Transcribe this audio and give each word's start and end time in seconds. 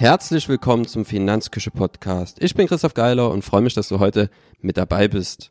Herzlich 0.00 0.48
willkommen 0.48 0.86
zum 0.86 1.04
Finanzküche 1.04 1.72
Podcast. 1.72 2.36
Ich 2.40 2.54
bin 2.54 2.68
Christoph 2.68 2.94
Geiler 2.94 3.32
und 3.32 3.42
freue 3.42 3.62
mich, 3.62 3.74
dass 3.74 3.88
du 3.88 3.98
heute 3.98 4.30
mit 4.60 4.76
dabei 4.76 5.08
bist. 5.08 5.50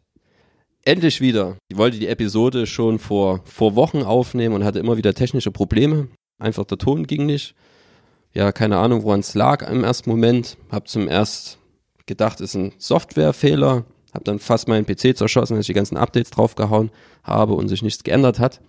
Endlich 0.86 1.20
wieder. 1.20 1.58
Ich 1.68 1.76
wollte 1.76 2.00
die 2.00 2.08
Episode 2.08 2.66
schon 2.66 2.98
vor, 2.98 3.42
vor 3.44 3.76
Wochen 3.76 4.04
aufnehmen 4.04 4.56
und 4.56 4.64
hatte 4.64 4.80
immer 4.80 4.96
wieder 4.96 5.14
technische 5.14 5.52
Probleme. 5.52 6.08
Einfach 6.40 6.64
der 6.64 6.78
Ton 6.78 7.08
ging 7.08 7.26
nicht. 7.26 7.56
Ja, 8.34 8.54
keine 8.54 8.78
Ahnung, 8.78 9.04
woran 9.04 9.20
es 9.20 9.36
lag 9.36 9.70
im 9.70 9.84
ersten 9.84 10.10
Moment. 10.10 10.56
Hab 10.72 10.88
zum 10.88 11.10
erst 11.10 11.60
gedacht, 12.06 12.40
ist 12.40 12.56
ein 12.56 12.72
Softwarefehler. 12.78 13.84
Hab 14.14 14.24
dann 14.24 14.40
fast 14.40 14.70
meinen 14.70 14.86
PC 14.86 15.18
zerschossen, 15.18 15.58
als 15.58 15.64
ich 15.64 15.74
die 15.74 15.74
ganzen 15.74 15.98
Updates 15.98 16.32
draufgehauen 16.32 16.90
habe 17.22 17.54
und 17.54 17.68
sich 17.68 17.82
nichts 17.82 18.02
geändert 18.02 18.40
hat. 18.40 18.62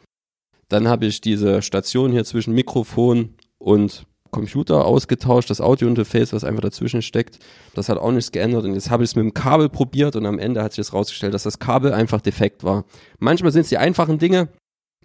Dann 0.69 0.88
habe 0.88 1.07
ich 1.07 1.21
diese 1.21 1.63
Station 1.63 2.10
hier 2.10 2.24
zwischen 2.24 2.52
Mikrofon 2.52 3.37
und 3.59 4.08
Computer 4.30 4.84
ausgetauscht, 4.84 5.50
das 5.50 5.60
Audiointerface, 5.60 6.32
was 6.32 6.45
einfach 6.45 6.62
dazwischen 6.62 7.02
steckt. 7.02 7.38
Das 7.74 7.88
hat 7.88 7.98
auch 7.98 8.12
nichts 8.12 8.32
geändert 8.32 8.64
und 8.64 8.74
jetzt 8.74 8.91
habe 8.91 9.04
ich 9.04 9.10
es 9.10 9.16
mit 9.16 9.24
dem 9.24 9.34
Kabel 9.34 9.68
probiert 9.68 10.16
und 10.16 10.27
am 10.27 10.38
Ende 10.38 10.62
hat 10.62 10.73
sich 10.73 10.84
das 10.84 10.92
rausgestellt, 10.92 11.34
dass 11.34 11.42
das 11.42 11.59
Kabel 11.59 11.92
einfach 11.92 12.20
defekt 12.20 12.64
war. 12.64 12.84
Manchmal 13.18 13.52
sind 13.52 13.62
es 13.62 13.68
die 13.68 13.78
einfachen 13.78 14.18
Dinge, 14.18 14.48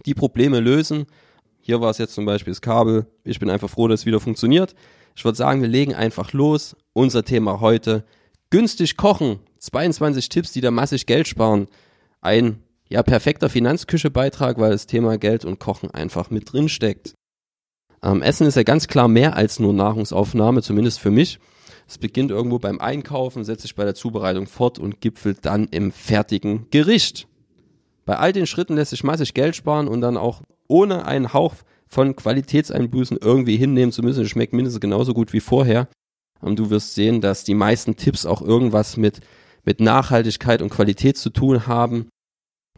die 0.05 0.13
Probleme 0.13 0.59
lösen. 0.59 1.05
Hier 1.59 1.79
war 1.81 1.89
es 1.89 1.97
jetzt 1.97 2.13
zum 2.13 2.25
Beispiel 2.25 2.51
das 2.51 2.61
Kabel. 2.61 3.05
Ich 3.23 3.39
bin 3.39 3.49
einfach 3.49 3.69
froh, 3.69 3.87
dass 3.87 4.01
es 4.01 4.05
wieder 4.05 4.19
funktioniert. 4.19 4.75
Ich 5.15 5.23
würde 5.23 5.37
sagen, 5.37 5.61
wir 5.61 5.69
legen 5.69 5.93
einfach 5.93 6.33
los. 6.33 6.75
Unser 6.93 7.23
Thema 7.23 7.61
heute, 7.61 8.03
günstig 8.49 8.97
kochen. 8.97 9.39
22 9.59 10.27
Tipps, 10.27 10.51
die 10.51 10.61
da 10.61 10.71
massig 10.71 11.05
Geld 11.05 11.27
sparen. 11.27 11.67
Ein 12.19 12.61
ja, 12.89 13.01
perfekter 13.01 13.49
Finanzküche-Beitrag, 13.49 14.59
weil 14.59 14.71
das 14.71 14.87
Thema 14.87 15.17
Geld 15.17 15.45
und 15.45 15.59
Kochen 15.59 15.89
einfach 15.91 16.29
mit 16.29 16.51
drin 16.51 16.69
steckt. 16.69 17.15
Ähm, 18.03 18.21
Essen 18.21 18.45
ist 18.45 18.55
ja 18.55 18.63
ganz 18.63 18.87
klar 18.87 19.07
mehr 19.07 19.35
als 19.35 19.59
nur 19.59 19.73
Nahrungsaufnahme, 19.73 20.61
zumindest 20.61 20.99
für 20.99 21.11
mich. 21.11 21.39
Es 21.87 21.97
beginnt 21.97 22.31
irgendwo 22.31 22.59
beim 22.59 22.79
Einkaufen, 22.79 23.43
setzt 23.43 23.61
sich 23.61 23.75
bei 23.75 23.85
der 23.85 23.95
Zubereitung 23.95 24.47
fort 24.47 24.79
und 24.79 25.01
gipfelt 25.01 25.39
dann 25.43 25.67
im 25.69 25.91
fertigen 25.91 26.67
Gericht. 26.69 27.27
Bei 28.05 28.17
all 28.17 28.33
den 28.33 28.47
Schritten 28.47 28.75
lässt 28.75 28.91
sich 28.91 29.03
massig 29.03 29.33
Geld 29.33 29.55
sparen 29.55 29.87
und 29.87 30.01
dann 30.01 30.17
auch 30.17 30.41
ohne 30.67 31.05
einen 31.05 31.33
Hauch 31.33 31.55
von 31.87 32.15
Qualitätseinbußen 32.15 33.17
irgendwie 33.21 33.55
hinnehmen 33.55 33.91
zu 33.91 34.01
müssen. 34.01 34.23
Es 34.23 34.29
schmeckt 34.29 34.53
mindestens 34.53 34.81
genauso 34.81 35.13
gut 35.13 35.31
wie 35.31 35.39
vorher. 35.39 35.87
Und 36.41 36.59
du 36.59 36.69
wirst 36.69 36.95
sehen, 36.95 37.21
dass 37.21 37.45
die 37.45 37.53
meisten 37.53 37.95
Tipps 37.95 38.25
auch 38.25 38.41
irgendwas 38.41 38.97
mit, 38.97 39.21
mit 39.63 39.79
Nachhaltigkeit 39.79 40.61
und 40.61 40.69
Qualität 40.69 41.17
zu 41.17 41.29
tun 41.29 41.67
haben. 41.67 42.09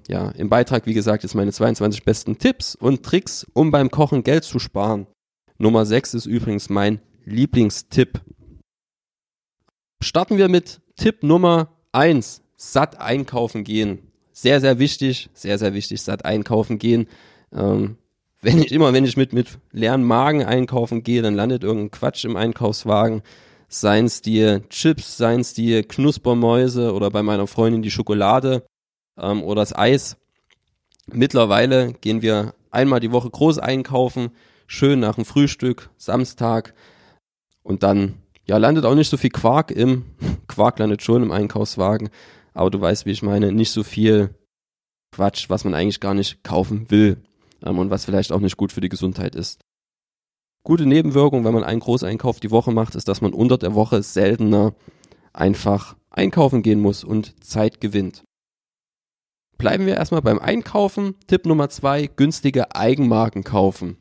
Ja, 0.08 0.30
im 0.32 0.50
Beitrag, 0.50 0.86
wie 0.86 0.94
gesagt, 0.94 1.24
ist 1.24 1.34
meine 1.34 1.52
22 1.52 2.04
besten 2.04 2.38
Tipps 2.38 2.76
und 2.76 3.02
Tricks, 3.02 3.48
um 3.54 3.72
beim 3.72 3.90
Kochen 3.90 4.24
Geld 4.24 4.44
zu 4.44 4.60
sparen. 4.60 5.08
Nummer 5.58 5.86
6 5.86 6.16
ist 6.16 6.26
übrigens 6.26 6.70
mein 6.70 7.00
Lieblingstipp. 7.24 8.22
Starten 10.02 10.38
wir 10.38 10.50
mit 10.50 10.82
Tipp 10.98 11.24
Nummer 11.24 11.70
1. 11.94 12.42
Satt 12.58 13.00
einkaufen 13.00 13.64
gehen. 13.64 14.12
Sehr, 14.34 14.60
sehr 14.60 14.80
wichtig, 14.80 15.30
sehr, 15.34 15.58
sehr 15.58 15.74
wichtig, 15.74 16.02
satt 16.02 16.26
einkaufen 16.26 16.78
gehen. 16.78 17.08
Ähm, 17.54 17.98
wenn 18.42 18.60
ich 18.60 18.72
immer, 18.74 18.92
wenn 18.94 19.06
ich 19.06 19.16
mit, 19.16 19.32
mit 19.32 19.58
leeren 19.72 20.04
Magen 20.04 20.44
einkaufen 20.44 21.04
gehe, 21.04 21.22
dann 21.22 21.36
landet 21.36 21.64
irgendein 21.64 21.92
Quatsch 21.92 22.26
im 22.26 22.36
Einkaufswagen. 22.36 23.22
Seien 23.70 24.06
es 24.06 24.22
die 24.22 24.60
Chips, 24.70 25.18
seien 25.18 25.40
es 25.40 25.54
die 25.54 25.84
Knuspermäuse 25.84 26.94
oder 26.94 27.10
bei 27.10 27.24
meiner 27.24 27.48
Freundin 27.48 27.82
die 27.82 27.92
Schokolade 27.92 28.66
ähm, 29.18 29.42
oder 29.42 29.62
das 29.62 29.76
Eis. 29.76 30.18
Mittlerweile 31.08 31.94
gehen 31.94 32.22
wir 32.22 32.54
einmal 32.72 33.00
die 33.00 33.12
Woche 33.12 33.30
groß 33.30 33.60
einkaufen 33.60 34.32
schön 34.68 35.00
nach 35.00 35.16
dem 35.16 35.26
Frühstück, 35.26 35.90
Samstag 35.98 36.74
und 37.64 37.84
dann, 37.84 38.16
ja, 38.46 38.58
landet 38.58 38.86
auch 38.86 38.96
nicht 38.96 39.10
so 39.10 39.18
viel 39.18 39.30
Quark 39.30 39.72
im, 39.72 40.06
Quark 40.48 40.80
landet 40.80 41.02
schon 41.02 41.24
im 41.24 41.32
Einkaufswagen, 41.32 42.10
aber 42.54 42.70
du 42.70 42.80
weißt, 42.80 43.06
wie 43.06 43.12
ich 43.12 43.24
meine, 43.24 43.52
nicht 43.52 43.72
so 43.72 43.84
viel 43.84 44.34
Quatsch, 45.12 45.50
was 45.50 45.64
man 45.64 45.74
eigentlich 45.74 46.00
gar 46.00 46.14
nicht 46.14 46.44
kaufen 46.44 46.90
will 46.90 47.18
ähm, 47.64 47.80
und 47.80 47.90
was 47.90 48.06
vielleicht 48.06 48.32
auch 48.32 48.40
nicht 48.40 48.58
gut 48.58 48.72
für 48.72 48.82
die 48.82 48.90
Gesundheit 48.90 49.36
ist. 49.36 49.62
Gute 50.64 50.86
Nebenwirkung, 50.86 51.46
wenn 51.46 51.54
man 51.54 51.64
einen 51.64 51.80
Großeinkauf 51.80 52.40
die 52.40 52.50
Woche 52.50 52.72
macht, 52.72 52.96
ist, 52.96 53.08
dass 53.08 53.22
man 53.22 53.34
unter 53.34 53.58
der 53.58 53.76
Woche 53.76 54.02
seltener 54.02 54.74
einfach 55.32 55.96
einkaufen 56.10 56.64
gehen 56.64 56.80
muss 56.80 57.04
und 57.04 57.44
Zeit 57.44 57.82
gewinnt. 57.82 58.24
Bleiben 59.58 59.86
wir 59.86 59.96
erstmal 59.96 60.22
beim 60.22 60.40
Einkaufen. 60.40 61.16
Tipp 61.28 61.46
Nummer 61.46 61.70
zwei, 61.70 62.08
günstige 62.08 62.76
Eigenmarken 62.76 63.44
kaufen 63.44 63.98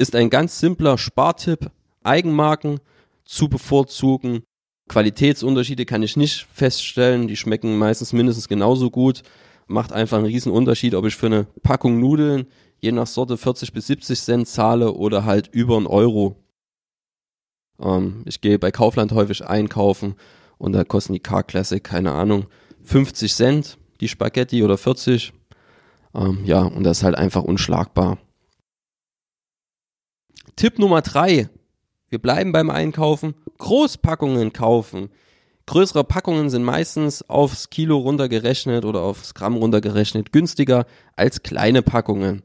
ist 0.00 0.16
ein 0.16 0.30
ganz 0.30 0.58
simpler 0.58 0.96
Spartipp, 0.96 1.70
Eigenmarken 2.02 2.80
zu 3.24 3.48
bevorzugen. 3.48 4.42
Qualitätsunterschiede 4.88 5.84
kann 5.84 6.02
ich 6.02 6.16
nicht 6.16 6.46
feststellen, 6.52 7.28
die 7.28 7.36
schmecken 7.36 7.76
meistens 7.76 8.14
mindestens 8.14 8.48
genauso 8.48 8.90
gut. 8.90 9.22
Macht 9.66 9.92
einfach 9.92 10.16
einen 10.16 10.26
riesen 10.26 10.50
Unterschied, 10.50 10.94
ob 10.94 11.04
ich 11.04 11.14
für 11.14 11.26
eine 11.26 11.46
Packung 11.62 12.00
Nudeln 12.00 12.46
je 12.80 12.92
nach 12.92 13.06
Sorte 13.06 13.36
40 13.36 13.74
bis 13.74 13.88
70 13.88 14.18
Cent 14.18 14.48
zahle 14.48 14.92
oder 14.92 15.26
halt 15.26 15.48
über 15.52 15.76
einen 15.76 15.86
Euro. 15.86 16.36
Ähm, 17.78 18.22
ich 18.24 18.40
gehe 18.40 18.58
bei 18.58 18.70
Kaufland 18.70 19.12
häufig 19.12 19.46
einkaufen 19.46 20.14
und 20.56 20.72
da 20.72 20.82
kosten 20.82 21.12
die 21.12 21.20
Car 21.20 21.42
Classic, 21.42 21.84
keine 21.84 22.12
Ahnung, 22.12 22.46
50 22.84 23.34
Cent 23.34 23.78
die 24.00 24.08
Spaghetti 24.08 24.64
oder 24.64 24.78
40. 24.78 25.34
Ähm, 26.14 26.40
ja, 26.46 26.62
und 26.62 26.84
das 26.84 26.98
ist 26.98 27.04
halt 27.04 27.16
einfach 27.16 27.42
unschlagbar. 27.42 28.16
Tipp 30.60 30.78
Nummer 30.78 31.00
drei. 31.00 31.48
Wir 32.10 32.18
bleiben 32.18 32.52
beim 32.52 32.68
Einkaufen. 32.68 33.32
Großpackungen 33.56 34.52
kaufen. 34.52 35.08
Größere 35.64 36.04
Packungen 36.04 36.50
sind 36.50 36.64
meistens 36.64 37.22
aufs 37.30 37.70
Kilo 37.70 37.96
runtergerechnet 37.96 38.84
oder 38.84 39.00
aufs 39.00 39.32
Gramm 39.32 39.56
runtergerechnet 39.56 40.32
günstiger 40.32 40.84
als 41.16 41.42
kleine 41.42 41.80
Packungen. 41.80 42.42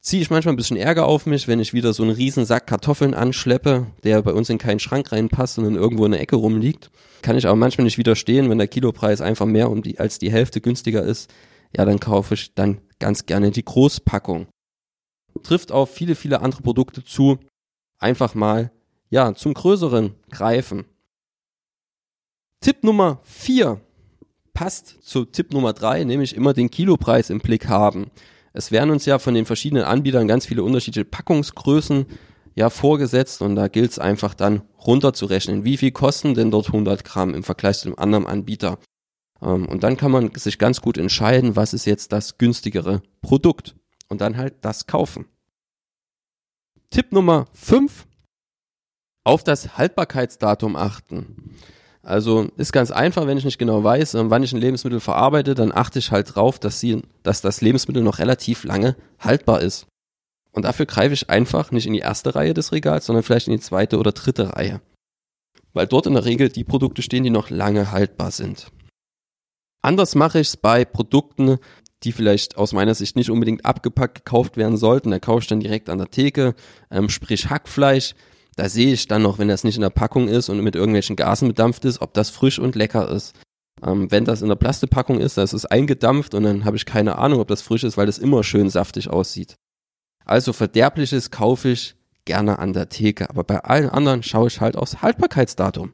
Ziehe 0.00 0.22
ich 0.22 0.30
manchmal 0.30 0.54
ein 0.54 0.56
bisschen 0.56 0.76
Ärger 0.76 1.06
auf 1.06 1.26
mich, 1.26 1.48
wenn 1.48 1.58
ich 1.58 1.74
wieder 1.74 1.92
so 1.92 2.04
einen 2.04 2.12
riesen 2.12 2.44
Sack 2.44 2.68
Kartoffeln 2.68 3.14
anschleppe, 3.14 3.88
der 4.04 4.22
bei 4.22 4.32
uns 4.32 4.48
in 4.48 4.58
keinen 4.58 4.78
Schrank 4.78 5.10
reinpasst 5.10 5.58
und 5.58 5.64
dann 5.64 5.74
irgendwo 5.74 6.04
in 6.04 6.12
der 6.12 6.20
Ecke 6.20 6.36
rumliegt. 6.36 6.92
Kann 7.20 7.36
ich 7.36 7.48
aber 7.48 7.56
manchmal 7.56 7.86
nicht 7.86 7.98
widerstehen, 7.98 8.48
wenn 8.48 8.58
der 8.58 8.68
Kilopreis 8.68 9.20
einfach 9.20 9.46
mehr 9.46 9.70
um 9.70 9.82
die, 9.82 9.98
als 9.98 10.20
die 10.20 10.30
Hälfte 10.30 10.60
günstiger 10.60 11.02
ist. 11.02 11.34
Ja, 11.76 11.84
dann 11.84 11.98
kaufe 11.98 12.34
ich 12.34 12.54
dann 12.54 12.80
ganz 13.00 13.26
gerne 13.26 13.50
die 13.50 13.64
Großpackung 13.64 14.46
trifft 15.42 15.72
auf 15.72 15.90
viele, 15.90 16.14
viele 16.14 16.40
andere 16.40 16.62
Produkte 16.62 17.04
zu. 17.04 17.38
Einfach 17.98 18.34
mal, 18.34 18.70
ja, 19.10 19.34
zum 19.34 19.54
Größeren 19.54 20.14
greifen. 20.30 20.84
Tipp 22.60 22.82
Nummer 22.82 23.20
vier 23.22 23.80
passt 24.54 24.96
zu 25.02 25.24
Tipp 25.24 25.52
Nummer 25.52 25.72
drei, 25.72 26.02
nämlich 26.04 26.34
immer 26.34 26.54
den 26.54 26.70
Kilopreis 26.70 27.30
im 27.30 27.40
Blick 27.40 27.68
haben. 27.68 28.10
Es 28.52 28.72
werden 28.72 28.90
uns 28.90 29.04
ja 29.04 29.18
von 29.18 29.34
den 29.34 29.44
verschiedenen 29.44 29.84
Anbietern 29.84 30.26
ganz 30.26 30.46
viele 30.46 30.62
unterschiedliche 30.62 31.04
Packungsgrößen 31.04 32.06
ja 32.54 32.70
vorgesetzt 32.70 33.42
und 33.42 33.54
da 33.54 33.68
gilt 33.68 33.90
es 33.90 33.98
einfach 33.98 34.34
dann 34.34 34.62
runterzurechnen, 34.86 35.64
wie 35.64 35.76
viel 35.76 35.90
kosten 35.90 36.34
denn 36.34 36.50
dort 36.50 36.68
100 36.68 37.04
Gramm 37.04 37.34
im 37.34 37.42
Vergleich 37.42 37.78
zu 37.78 37.88
dem 37.88 37.98
anderen 37.98 38.26
Anbieter. 38.26 38.78
Ähm, 39.42 39.68
und 39.68 39.82
dann 39.84 39.98
kann 39.98 40.10
man 40.10 40.34
sich 40.34 40.58
ganz 40.58 40.80
gut 40.80 40.96
entscheiden, 40.96 41.54
was 41.54 41.74
ist 41.74 41.84
jetzt 41.84 42.12
das 42.12 42.38
günstigere 42.38 43.02
Produkt 43.20 43.76
und 44.08 44.20
dann 44.20 44.36
halt 44.36 44.54
das 44.62 44.86
kaufen. 44.86 45.26
Tipp 46.90 47.12
Nummer 47.12 47.46
5. 47.52 48.06
Auf 49.24 49.42
das 49.42 49.76
Haltbarkeitsdatum 49.76 50.76
achten. 50.76 51.56
Also 52.06 52.48
ist 52.56 52.72
ganz 52.72 52.92
einfach, 52.92 53.26
wenn 53.26 53.36
ich 53.36 53.44
nicht 53.44 53.58
genau 53.58 53.82
weiß, 53.82 54.14
ähm, 54.14 54.30
wann 54.30 54.44
ich 54.44 54.52
ein 54.52 54.60
Lebensmittel 54.60 55.00
verarbeite, 55.00 55.56
dann 55.56 55.72
achte 55.72 55.98
ich 55.98 56.12
halt 56.12 56.36
drauf, 56.36 56.60
dass, 56.60 56.78
sie, 56.78 57.02
dass 57.24 57.40
das 57.40 57.60
Lebensmittel 57.60 58.04
noch 58.04 58.20
relativ 58.20 58.62
lange 58.62 58.94
haltbar 59.18 59.60
ist. 59.60 59.88
Und 60.52 60.64
dafür 60.64 60.86
greife 60.86 61.14
ich 61.14 61.28
einfach 61.28 61.72
nicht 61.72 61.86
in 61.86 61.92
die 61.92 61.98
erste 61.98 62.36
Reihe 62.36 62.54
des 62.54 62.70
Regals, 62.70 63.06
sondern 63.06 63.24
vielleicht 63.24 63.48
in 63.48 63.54
die 63.54 63.60
zweite 63.60 63.98
oder 63.98 64.12
dritte 64.12 64.54
Reihe. 64.54 64.80
Weil 65.72 65.88
dort 65.88 66.06
in 66.06 66.14
der 66.14 66.24
Regel 66.24 66.48
die 66.48 66.62
Produkte 66.62 67.02
stehen, 67.02 67.24
die 67.24 67.30
noch 67.30 67.50
lange 67.50 67.90
haltbar 67.90 68.30
sind. 68.30 68.68
Anders 69.82 70.14
mache 70.14 70.38
ich 70.38 70.48
es 70.48 70.56
bei 70.56 70.84
Produkten, 70.84 71.58
die 72.02 72.12
vielleicht 72.12 72.56
aus 72.56 72.72
meiner 72.72 72.94
Sicht 72.94 73.16
nicht 73.16 73.30
unbedingt 73.30 73.64
abgepackt 73.64 74.24
gekauft 74.24 74.56
werden 74.56 74.76
sollten. 74.76 75.10
Da 75.10 75.18
kaufe 75.18 75.42
ich 75.42 75.46
dann 75.46 75.60
direkt 75.60 75.88
an 75.88 75.98
der 75.98 76.10
Theke, 76.10 76.54
ähm, 76.90 77.08
sprich 77.08 77.48
Hackfleisch. 77.48 78.14
Da 78.56 78.68
sehe 78.68 78.92
ich 78.92 79.06
dann 79.06 79.22
noch, 79.22 79.38
wenn 79.38 79.48
das 79.48 79.64
nicht 79.64 79.76
in 79.76 79.82
der 79.82 79.90
Packung 79.90 80.28
ist 80.28 80.48
und 80.48 80.60
mit 80.60 80.76
irgendwelchen 80.76 81.16
Gasen 81.16 81.48
bedampft 81.48 81.84
ist, 81.84 82.00
ob 82.00 82.14
das 82.14 82.30
frisch 82.30 82.58
und 82.58 82.74
lecker 82.74 83.08
ist. 83.08 83.34
Ähm, 83.82 84.10
wenn 84.10 84.24
das 84.24 84.42
in 84.42 84.48
der 84.48 84.56
Plastikpackung 84.56 85.20
ist, 85.20 85.36
das 85.36 85.52
ist 85.52 85.66
eingedampft 85.66 86.34
und 86.34 86.44
dann 86.44 86.64
habe 86.64 86.76
ich 86.76 86.86
keine 86.86 87.18
Ahnung, 87.18 87.40
ob 87.40 87.48
das 87.48 87.62
frisch 87.62 87.84
ist, 87.84 87.96
weil 87.96 88.06
das 88.06 88.18
immer 88.18 88.42
schön 88.42 88.70
saftig 88.70 89.10
aussieht. 89.10 89.56
Also 90.24 90.52
verderbliches 90.52 91.30
kaufe 91.30 91.68
ich 91.68 91.94
gerne 92.24 92.58
an 92.58 92.72
der 92.72 92.88
Theke, 92.88 93.28
aber 93.30 93.44
bei 93.44 93.60
allen 93.60 93.90
anderen 93.90 94.22
schaue 94.22 94.48
ich 94.48 94.60
halt 94.60 94.76
aufs 94.76 95.02
Haltbarkeitsdatum. 95.02 95.92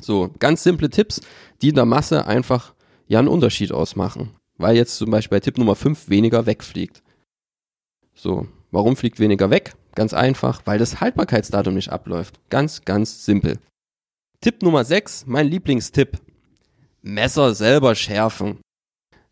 So, 0.00 0.30
ganz 0.38 0.62
simple 0.62 0.90
Tipps, 0.90 1.20
die 1.62 1.70
in 1.70 1.74
der 1.74 1.86
Masse 1.86 2.26
einfach 2.26 2.74
ja 3.08 3.18
einen 3.18 3.28
Unterschied 3.28 3.72
ausmachen 3.72 4.36
weil 4.60 4.76
jetzt 4.76 4.96
zum 4.96 5.10
Beispiel 5.10 5.36
bei 5.36 5.40
Tipp 5.40 5.58
Nummer 5.58 5.74
5 5.74 6.08
weniger 6.08 6.46
wegfliegt. 6.46 7.02
So, 8.14 8.46
warum 8.70 8.96
fliegt 8.96 9.18
weniger 9.18 9.50
weg? 9.50 9.74
Ganz 9.94 10.14
einfach, 10.14 10.62
weil 10.66 10.78
das 10.78 11.00
Haltbarkeitsdatum 11.00 11.74
nicht 11.74 11.90
abläuft. 11.90 12.38
Ganz, 12.50 12.84
ganz 12.84 13.24
simpel. 13.24 13.58
Tipp 14.40 14.62
Nummer 14.62 14.84
6, 14.84 15.24
mein 15.26 15.48
Lieblingstipp. 15.48 16.18
Messer 17.02 17.54
selber 17.54 17.94
schärfen. 17.94 18.58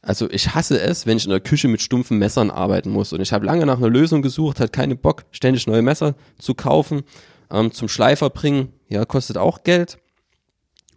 Also 0.00 0.30
ich 0.30 0.54
hasse 0.54 0.80
es, 0.80 1.06
wenn 1.06 1.18
ich 1.18 1.24
in 1.24 1.30
der 1.30 1.40
Küche 1.40 1.68
mit 1.68 1.82
stumpfen 1.82 2.18
Messern 2.18 2.50
arbeiten 2.50 2.90
muss. 2.90 3.12
Und 3.12 3.20
ich 3.20 3.32
habe 3.32 3.44
lange 3.44 3.66
nach 3.66 3.78
einer 3.78 3.90
Lösung 3.90 4.22
gesucht, 4.22 4.60
hat 4.60 4.72
keine 4.72 4.96
Bock, 4.96 5.24
ständig 5.32 5.66
neue 5.66 5.82
Messer 5.82 6.14
zu 6.38 6.54
kaufen. 6.54 7.02
Ähm, 7.50 7.72
zum 7.72 7.88
Schleifer 7.88 8.30
bringen, 8.30 8.72
ja, 8.88 9.04
kostet 9.04 9.36
auch 9.36 9.64
Geld. 9.64 9.98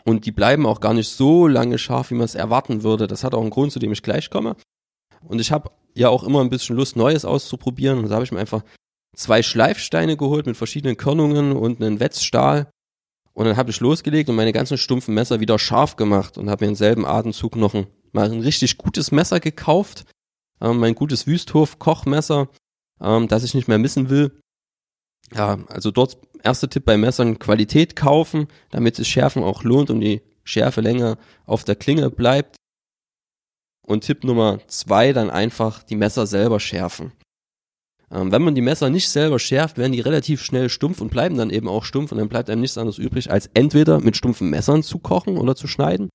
Und 0.03 0.25
die 0.25 0.31
bleiben 0.31 0.65
auch 0.65 0.79
gar 0.79 0.93
nicht 0.93 1.09
so 1.09 1.47
lange 1.47 1.77
scharf, 1.77 2.11
wie 2.11 2.15
man 2.15 2.25
es 2.25 2.35
erwarten 2.35 2.83
würde. 2.83 3.07
Das 3.07 3.23
hat 3.23 3.33
auch 3.33 3.41
einen 3.41 3.49
Grund, 3.49 3.71
zu 3.71 3.79
dem 3.79 3.91
ich 3.91 4.03
gleich 4.03 4.29
komme. 4.29 4.55
Und 5.21 5.39
ich 5.39 5.51
habe 5.51 5.71
ja 5.93 6.09
auch 6.09 6.23
immer 6.23 6.41
ein 6.41 6.49
bisschen 6.49 6.75
Lust, 6.75 6.95
Neues 6.95 7.25
auszuprobieren. 7.25 7.99
Und 7.99 8.09
da 8.09 8.15
habe 8.15 8.25
ich 8.25 8.31
mir 8.31 8.39
einfach 8.39 8.63
zwei 9.15 9.43
Schleifsteine 9.43 10.17
geholt 10.17 10.45
mit 10.45 10.57
verschiedenen 10.57 10.97
Körnungen 10.97 11.51
und 11.51 11.81
einen 11.81 11.99
Wetzstahl. 11.99 12.71
Und 13.33 13.45
dann 13.45 13.57
habe 13.57 13.71
ich 13.71 13.79
losgelegt 13.79 14.29
und 14.29 14.35
meine 14.35 14.51
ganzen 14.51 14.77
stumpfen 14.77 15.13
Messer 15.13 15.39
wieder 15.39 15.57
scharf 15.57 15.95
gemacht 15.95 16.37
und 16.37 16.49
habe 16.49 16.65
mir 16.65 16.69
im 16.69 16.75
selben 16.75 17.05
Atemzug 17.05 17.55
noch 17.55 17.73
ein, 17.73 17.87
mal 18.11 18.29
ein 18.31 18.41
richtig 18.41 18.77
gutes 18.77 19.11
Messer 19.11 19.39
gekauft. 19.39 20.05
Ähm, 20.59 20.79
mein 20.79 20.95
gutes 20.95 21.27
Wüsthof-Kochmesser, 21.27 22.49
ähm, 22.99 23.27
das 23.27 23.43
ich 23.43 23.53
nicht 23.53 23.67
mehr 23.67 23.77
missen 23.77 24.09
will. 24.09 24.40
Ja, 25.33 25.59
also 25.67 25.91
dort 25.91 26.17
erster 26.43 26.69
Tipp 26.69 26.85
bei 26.85 26.97
Messern, 26.97 27.39
Qualität 27.39 27.95
kaufen, 27.95 28.47
damit 28.69 28.99
es 28.99 29.07
Schärfen 29.07 29.43
auch 29.43 29.63
lohnt 29.63 29.89
und 29.89 30.01
die 30.01 30.21
Schärfe 30.43 30.81
länger 30.81 31.17
auf 31.45 31.63
der 31.63 31.75
Klinge 31.75 32.09
bleibt. 32.09 32.55
Und 33.85 34.03
Tipp 34.03 34.23
Nummer 34.23 34.59
zwei, 34.67 35.13
dann 35.13 35.29
einfach 35.29 35.83
die 35.83 35.95
Messer 35.95 36.27
selber 36.27 36.59
schärfen. 36.59 37.11
Ähm, 38.11 38.31
wenn 38.31 38.41
man 38.41 38.55
die 38.55 38.61
Messer 38.61 38.89
nicht 38.89 39.09
selber 39.09 39.39
schärft, 39.39 39.77
werden 39.77 39.93
die 39.93 40.01
relativ 40.01 40.43
schnell 40.43 40.69
stumpf 40.69 41.01
und 41.01 41.11
bleiben 41.11 41.37
dann 41.37 41.49
eben 41.49 41.67
auch 41.67 41.85
stumpf 41.85 42.11
und 42.11 42.17
dann 42.17 42.29
bleibt 42.29 42.49
einem 42.49 42.61
nichts 42.61 42.77
anderes 42.77 42.97
übrig, 42.97 43.31
als 43.31 43.49
entweder 43.53 43.99
mit 43.99 44.17
stumpfen 44.17 44.49
Messern 44.49 44.83
zu 44.83 44.99
kochen 44.99 45.37
oder 45.37 45.55
zu 45.55 45.67
schneiden, 45.67 46.09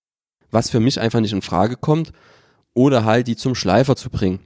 was 0.51 0.71
für 0.71 0.81
mich 0.81 1.01
einfach 1.01 1.21
nicht 1.21 1.33
in 1.33 1.43
Frage 1.43 1.77
kommt, 1.77 2.13
oder 2.75 3.05
halt 3.05 3.27
die 3.27 3.37
zum 3.37 3.55
Schleifer 3.55 3.97
zu 3.97 4.11
bringen. 4.11 4.41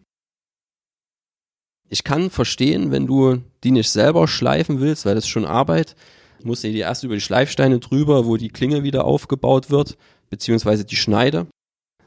Ich 1.93 2.05
kann 2.05 2.31
verstehen, 2.31 2.93
wenn 2.93 3.07
du 3.09 3.43
die 3.65 3.73
nicht 3.73 3.91
selber 3.91 4.29
schleifen 4.29 4.81
willst, 4.81 5.05
weil 5.05 5.17
das 5.17 5.25
ist 5.25 5.31
schon 5.31 5.45
Arbeit, 5.45 5.97
musst 6.45 6.63
du 6.63 6.69
die 6.69 6.79
erst 6.79 7.03
über 7.03 7.17
die 7.17 7.21
Schleifsteine 7.21 7.81
drüber, 7.81 8.27
wo 8.27 8.37
die 8.37 8.49
Klinge 8.49 8.85
wieder 8.85 9.05
aufgebaut 9.05 9.71
wird, 9.71 9.99
beziehungsweise 10.31 10.85
die 10.85 10.95
Schneide 10.95 11.49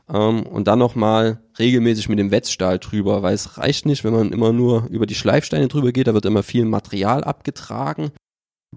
ähm, 0.09 0.43
und 0.43 0.69
dann 0.69 0.79
nochmal 0.79 1.41
regelmäßig 1.59 2.07
mit 2.07 2.17
dem 2.17 2.31
Wetzstahl 2.31 2.79
drüber, 2.79 3.23
weil 3.23 3.35
es 3.35 3.57
reicht 3.57 3.85
nicht, 3.85 4.05
wenn 4.05 4.13
man 4.13 4.31
immer 4.31 4.53
nur 4.53 4.87
über 4.89 5.05
die 5.05 5.15
Schleifsteine 5.15 5.67
drüber 5.67 5.91
geht, 5.91 6.07
da 6.07 6.13
wird 6.13 6.25
immer 6.25 6.43
viel 6.43 6.63
Material 6.63 7.25
abgetragen 7.25 8.11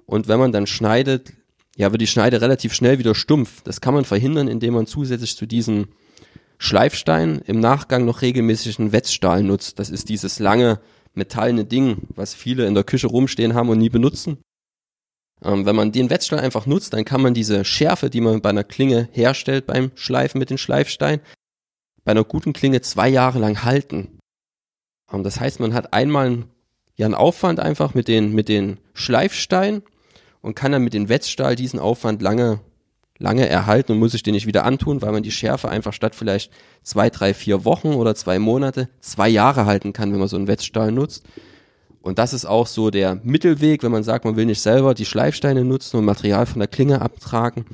und 0.07 0.27
wenn 0.27 0.41
man 0.41 0.51
dann 0.51 0.67
schneidet, 0.67 1.33
ja, 1.77 1.93
wird 1.93 2.03
die 2.03 2.09
Schneide 2.09 2.41
relativ 2.41 2.75
schnell 2.75 2.99
wieder 2.99 3.15
stumpf. 3.15 3.63
Das 3.63 3.81
kann 3.81 3.95
man 3.95 4.05
verhindern, 4.05 4.49
indem 4.49 4.75
man 4.75 4.87
zusätzlich 4.87 5.37
zu 5.37 5.47
diesem 5.47 5.89
Schleifstein 6.59 7.43
im 7.47 7.61
Nachgang 7.61 8.05
noch 8.05 8.23
regelmäßig 8.23 8.79
einen 8.79 8.93
Wetzstahl 8.93 9.43
nutzt. 9.43 9.79
Das 9.79 9.91
ist 9.91 10.09
dieses 10.09 10.39
lange 10.39 10.81
metallene 11.17 11.65
Ding, 11.65 12.09
was 12.15 12.35
viele 12.35 12.67
in 12.67 12.75
der 12.75 12.85
Küche 12.85 13.07
rumstehen 13.07 13.55
haben 13.55 13.69
und 13.69 13.79
nie 13.79 13.89
benutzen. 13.89 14.39
Ähm, 15.43 15.67
wenn 15.67 15.77
man 15.77 15.93
den 15.93 16.11
Wetzstein 16.11 16.41
einfach 16.41 16.67
nutzt, 16.67 16.93
dann 16.93 17.05
kann 17.05 17.21
man 17.21 17.35
diese 17.35 17.65
Schärfe, 17.65 18.11
die 18.11 18.21
man 18.21 18.41
bei 18.41 18.51
einer 18.51 18.65
Klinge 18.65 19.09
herstellt 19.13 19.67
beim 19.67 19.91
Schleifen 19.95 20.39
mit 20.39 20.51
den 20.51 20.59
Schleifsteinen, 20.59 21.21
bei 22.05 22.13
einer 22.13 22.25
guten 22.25 22.53
Klinge 22.53 22.81
zwei 22.81 23.09
Jahre 23.09 23.39
lang 23.39 23.63
halten. 23.63 24.19
Ähm, 25.13 25.23
das 25.23 25.41
heißt, 25.41 25.61
man 25.61 25.75
hat 25.75 25.93
einmal 25.93 26.45
ja 26.97 27.07
einen 27.07 27.15
Aufwand 27.15 27.61
einfach 27.61 27.95
mit 27.95 28.09
den, 28.09 28.33
mit 28.33 28.49
den 28.49 28.79
Schleifsteinen 28.95 29.83
und 30.41 30.55
kann 30.55 30.73
dann 30.73 30.85
mit 30.85 30.95
dem 30.95 31.09
Wetzstahl 31.09 31.57
diesen 31.57 31.79
Aufwand 31.79 32.23
lange, 32.23 32.61
lange 33.19 33.49
erhalten 33.49 33.93
und 33.93 33.99
muss 33.99 34.13
sich 34.13 34.23
den 34.23 34.35
nicht 34.35 34.47
wieder 34.47 34.65
antun, 34.65 35.03
weil 35.03 35.13
man 35.13 35.23
die 35.23 35.31
Schärfe 35.31 35.69
einfach 35.69 35.93
statt 35.93 36.15
vielleicht 36.15 36.53
zwei, 36.83 37.11
drei, 37.11 37.35
vier 37.35 37.65
Wochen 37.65 37.89
oder 37.89 38.15
zwei 38.15 38.39
Monate 38.39 38.89
zwei 39.01 39.29
Jahre 39.29 39.67
halten 39.67 39.93
kann, 39.93 40.13
wenn 40.13 40.19
man 40.19 40.29
so 40.29 40.37
einen 40.37 40.49
Wetzstahl 40.49 40.93
nutzt. 40.93 41.25
Und 42.03 42.19
das 42.19 42.33
ist 42.33 42.45
auch 42.45 42.67
so 42.67 42.91
der 42.91 43.17
Mittelweg, 43.25 43.83
wenn 43.83 43.91
man 43.91 44.05
sagt, 44.05 44.25
man 44.25 44.37
will 44.37 44.47
nicht 44.47 44.61
selber 44.61 44.95
die 44.95 45.05
Schleifsteine 45.05 45.65
nutzen 45.65 45.97
und 45.97 46.05
Material 46.05 46.47
von 46.47 46.61
der 46.61 46.69
Klinge 46.69 47.01
abtragen, 47.03 47.65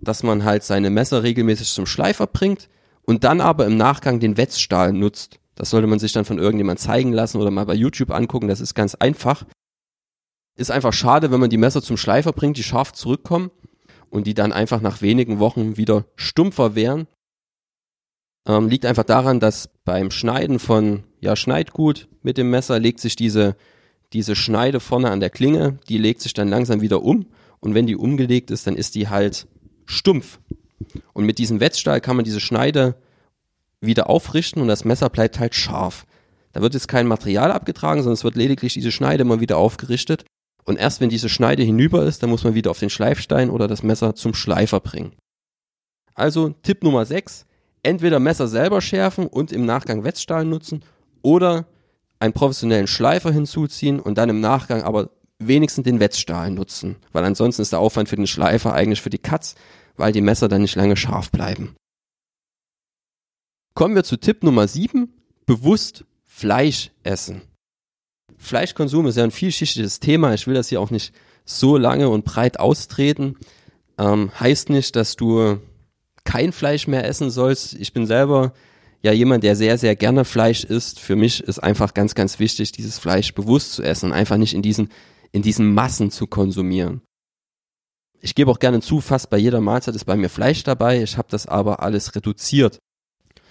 dass 0.00 0.22
man 0.22 0.44
halt 0.44 0.62
seine 0.62 0.90
Messer 0.90 1.22
regelmäßig 1.22 1.72
zum 1.72 1.86
Schleifer 1.86 2.26
bringt 2.26 2.68
und 3.06 3.24
dann 3.24 3.40
aber 3.40 3.64
im 3.66 3.76
Nachgang 3.78 4.20
den 4.20 4.36
Wetzstahl 4.36 4.92
nutzt. 4.92 5.38
Das 5.54 5.70
sollte 5.70 5.86
man 5.86 5.98
sich 5.98 6.12
dann 6.12 6.26
von 6.26 6.38
irgendjemand 6.38 6.80
zeigen 6.80 7.12
lassen 7.12 7.40
oder 7.40 7.50
mal 7.50 7.64
bei 7.64 7.74
YouTube 7.74 8.10
angucken. 8.10 8.48
Das 8.48 8.60
ist 8.60 8.74
ganz 8.74 8.94
einfach. 8.94 9.44
Ist 10.54 10.70
einfach 10.70 10.92
schade, 10.92 11.30
wenn 11.30 11.40
man 11.40 11.50
die 11.50 11.56
Messer 11.56 11.82
zum 11.82 11.96
Schleifer 11.96 12.32
bringt, 12.32 12.58
die 12.58 12.62
scharf 12.62 12.92
zurückkommen 12.92 13.50
und 14.10 14.26
die 14.26 14.34
dann 14.34 14.52
einfach 14.52 14.80
nach 14.80 15.02
wenigen 15.02 15.38
Wochen 15.38 15.76
wieder 15.76 16.04
stumpfer 16.16 16.74
wären. 16.74 17.06
Ähm, 18.46 18.68
liegt 18.68 18.86
einfach 18.86 19.04
daran, 19.04 19.40
dass 19.40 19.68
beim 19.84 20.10
Schneiden 20.10 20.58
von 20.58 21.04
ja, 21.20 21.36
Schneidgut 21.36 22.08
mit 22.22 22.38
dem 22.38 22.50
Messer 22.50 22.78
legt 22.78 23.00
sich 23.00 23.16
diese 23.16 23.56
diese 24.12 24.36
Schneide 24.36 24.80
vorne 24.80 25.10
an 25.10 25.20
der 25.20 25.30
Klinge, 25.30 25.78
die 25.88 25.98
legt 25.98 26.22
sich 26.22 26.32
dann 26.32 26.48
langsam 26.48 26.80
wieder 26.80 27.02
um 27.02 27.26
und 27.60 27.74
wenn 27.74 27.86
die 27.86 27.96
umgelegt 27.96 28.50
ist, 28.50 28.66
dann 28.66 28.76
ist 28.76 28.94
die 28.94 29.08
halt 29.08 29.46
stumpf. 29.84 30.40
Und 31.12 31.24
mit 31.24 31.38
diesem 31.38 31.60
Wetzstahl 31.60 32.00
kann 32.00 32.16
man 32.16 32.24
diese 32.24 32.40
Schneide 32.40 32.94
wieder 33.80 34.08
aufrichten 34.08 34.62
und 34.62 34.68
das 34.68 34.84
Messer 34.84 35.10
bleibt 35.10 35.38
halt 35.38 35.54
scharf. 35.54 36.06
Da 36.52 36.62
wird 36.62 36.74
jetzt 36.74 36.88
kein 36.88 37.06
Material 37.06 37.52
abgetragen, 37.52 38.02
sondern 38.02 38.14
es 38.14 38.24
wird 38.24 38.36
lediglich 38.36 38.74
diese 38.74 38.92
Schneide 38.92 39.24
mal 39.24 39.40
wieder 39.40 39.58
aufgerichtet. 39.58 40.24
Und 40.68 40.76
erst 40.76 41.00
wenn 41.00 41.08
diese 41.08 41.30
Schneide 41.30 41.62
hinüber 41.62 42.04
ist, 42.04 42.22
dann 42.22 42.28
muss 42.28 42.44
man 42.44 42.52
wieder 42.52 42.70
auf 42.70 42.78
den 42.78 42.90
Schleifstein 42.90 43.48
oder 43.48 43.68
das 43.68 43.82
Messer 43.82 44.14
zum 44.14 44.34
Schleifer 44.34 44.80
bringen. 44.80 45.14
Also 46.12 46.50
Tipp 46.62 46.82
Nummer 46.82 47.06
6, 47.06 47.46
entweder 47.82 48.20
Messer 48.20 48.48
selber 48.48 48.82
schärfen 48.82 49.28
und 49.28 49.50
im 49.50 49.64
Nachgang 49.64 50.04
Wetzstahl 50.04 50.44
nutzen 50.44 50.84
oder 51.22 51.66
einen 52.18 52.34
professionellen 52.34 52.86
Schleifer 52.86 53.32
hinzuziehen 53.32 53.98
und 53.98 54.18
dann 54.18 54.28
im 54.28 54.40
Nachgang 54.40 54.82
aber 54.82 55.08
wenigstens 55.38 55.84
den 55.84 56.00
Wetzstahl 56.00 56.50
nutzen, 56.50 56.96
weil 57.12 57.24
ansonsten 57.24 57.62
ist 57.62 57.72
der 57.72 57.80
Aufwand 57.80 58.10
für 58.10 58.16
den 58.16 58.26
Schleifer 58.26 58.74
eigentlich 58.74 59.00
für 59.00 59.08
die 59.08 59.16
Katz, 59.16 59.54
weil 59.96 60.12
die 60.12 60.20
Messer 60.20 60.48
dann 60.48 60.60
nicht 60.60 60.76
lange 60.76 60.98
scharf 60.98 61.30
bleiben. 61.30 61.76
Kommen 63.72 63.94
wir 63.94 64.04
zu 64.04 64.18
Tipp 64.18 64.42
Nummer 64.42 64.68
7, 64.68 65.14
bewusst 65.46 66.04
Fleisch 66.26 66.90
essen. 67.04 67.47
Fleischkonsum 68.38 69.06
ist 69.06 69.16
ja 69.16 69.24
ein 69.24 69.30
vielschichtiges 69.30 70.00
Thema, 70.00 70.34
ich 70.34 70.46
will 70.46 70.54
das 70.54 70.68
hier 70.68 70.80
auch 70.80 70.90
nicht 70.90 71.12
so 71.44 71.76
lange 71.76 72.08
und 72.08 72.24
breit 72.24 72.60
austreten. 72.60 73.36
Ähm, 73.98 74.30
heißt 74.38 74.70
nicht, 74.70 74.94
dass 74.96 75.16
du 75.16 75.58
kein 76.24 76.52
Fleisch 76.52 76.86
mehr 76.86 77.06
essen 77.06 77.30
sollst. 77.30 77.74
Ich 77.74 77.92
bin 77.92 78.06
selber 78.06 78.52
ja 79.02 79.12
jemand, 79.12 79.44
der 79.44 79.56
sehr, 79.56 79.78
sehr 79.78 79.96
gerne 79.96 80.24
Fleisch 80.24 80.64
isst. 80.64 81.00
Für 81.00 81.16
mich 81.16 81.42
ist 81.42 81.58
einfach 81.58 81.94
ganz, 81.94 82.14
ganz 82.14 82.38
wichtig, 82.38 82.72
dieses 82.72 82.98
Fleisch 82.98 83.34
bewusst 83.34 83.72
zu 83.72 83.82
essen 83.82 84.06
und 84.06 84.12
einfach 84.12 84.36
nicht 84.36 84.54
in 84.54 84.62
diesen, 84.62 84.90
in 85.32 85.42
diesen 85.42 85.72
Massen 85.72 86.10
zu 86.10 86.26
konsumieren. 86.26 87.00
Ich 88.20 88.34
gebe 88.34 88.50
auch 88.50 88.58
gerne 88.58 88.80
zu, 88.80 89.00
fast 89.00 89.30
bei 89.30 89.38
jeder 89.38 89.60
Mahlzeit 89.60 89.94
ist 89.94 90.04
bei 90.04 90.16
mir 90.16 90.28
Fleisch 90.28 90.64
dabei. 90.64 91.02
Ich 91.02 91.16
habe 91.16 91.28
das 91.30 91.46
aber 91.46 91.82
alles 91.82 92.14
reduziert. 92.14 92.78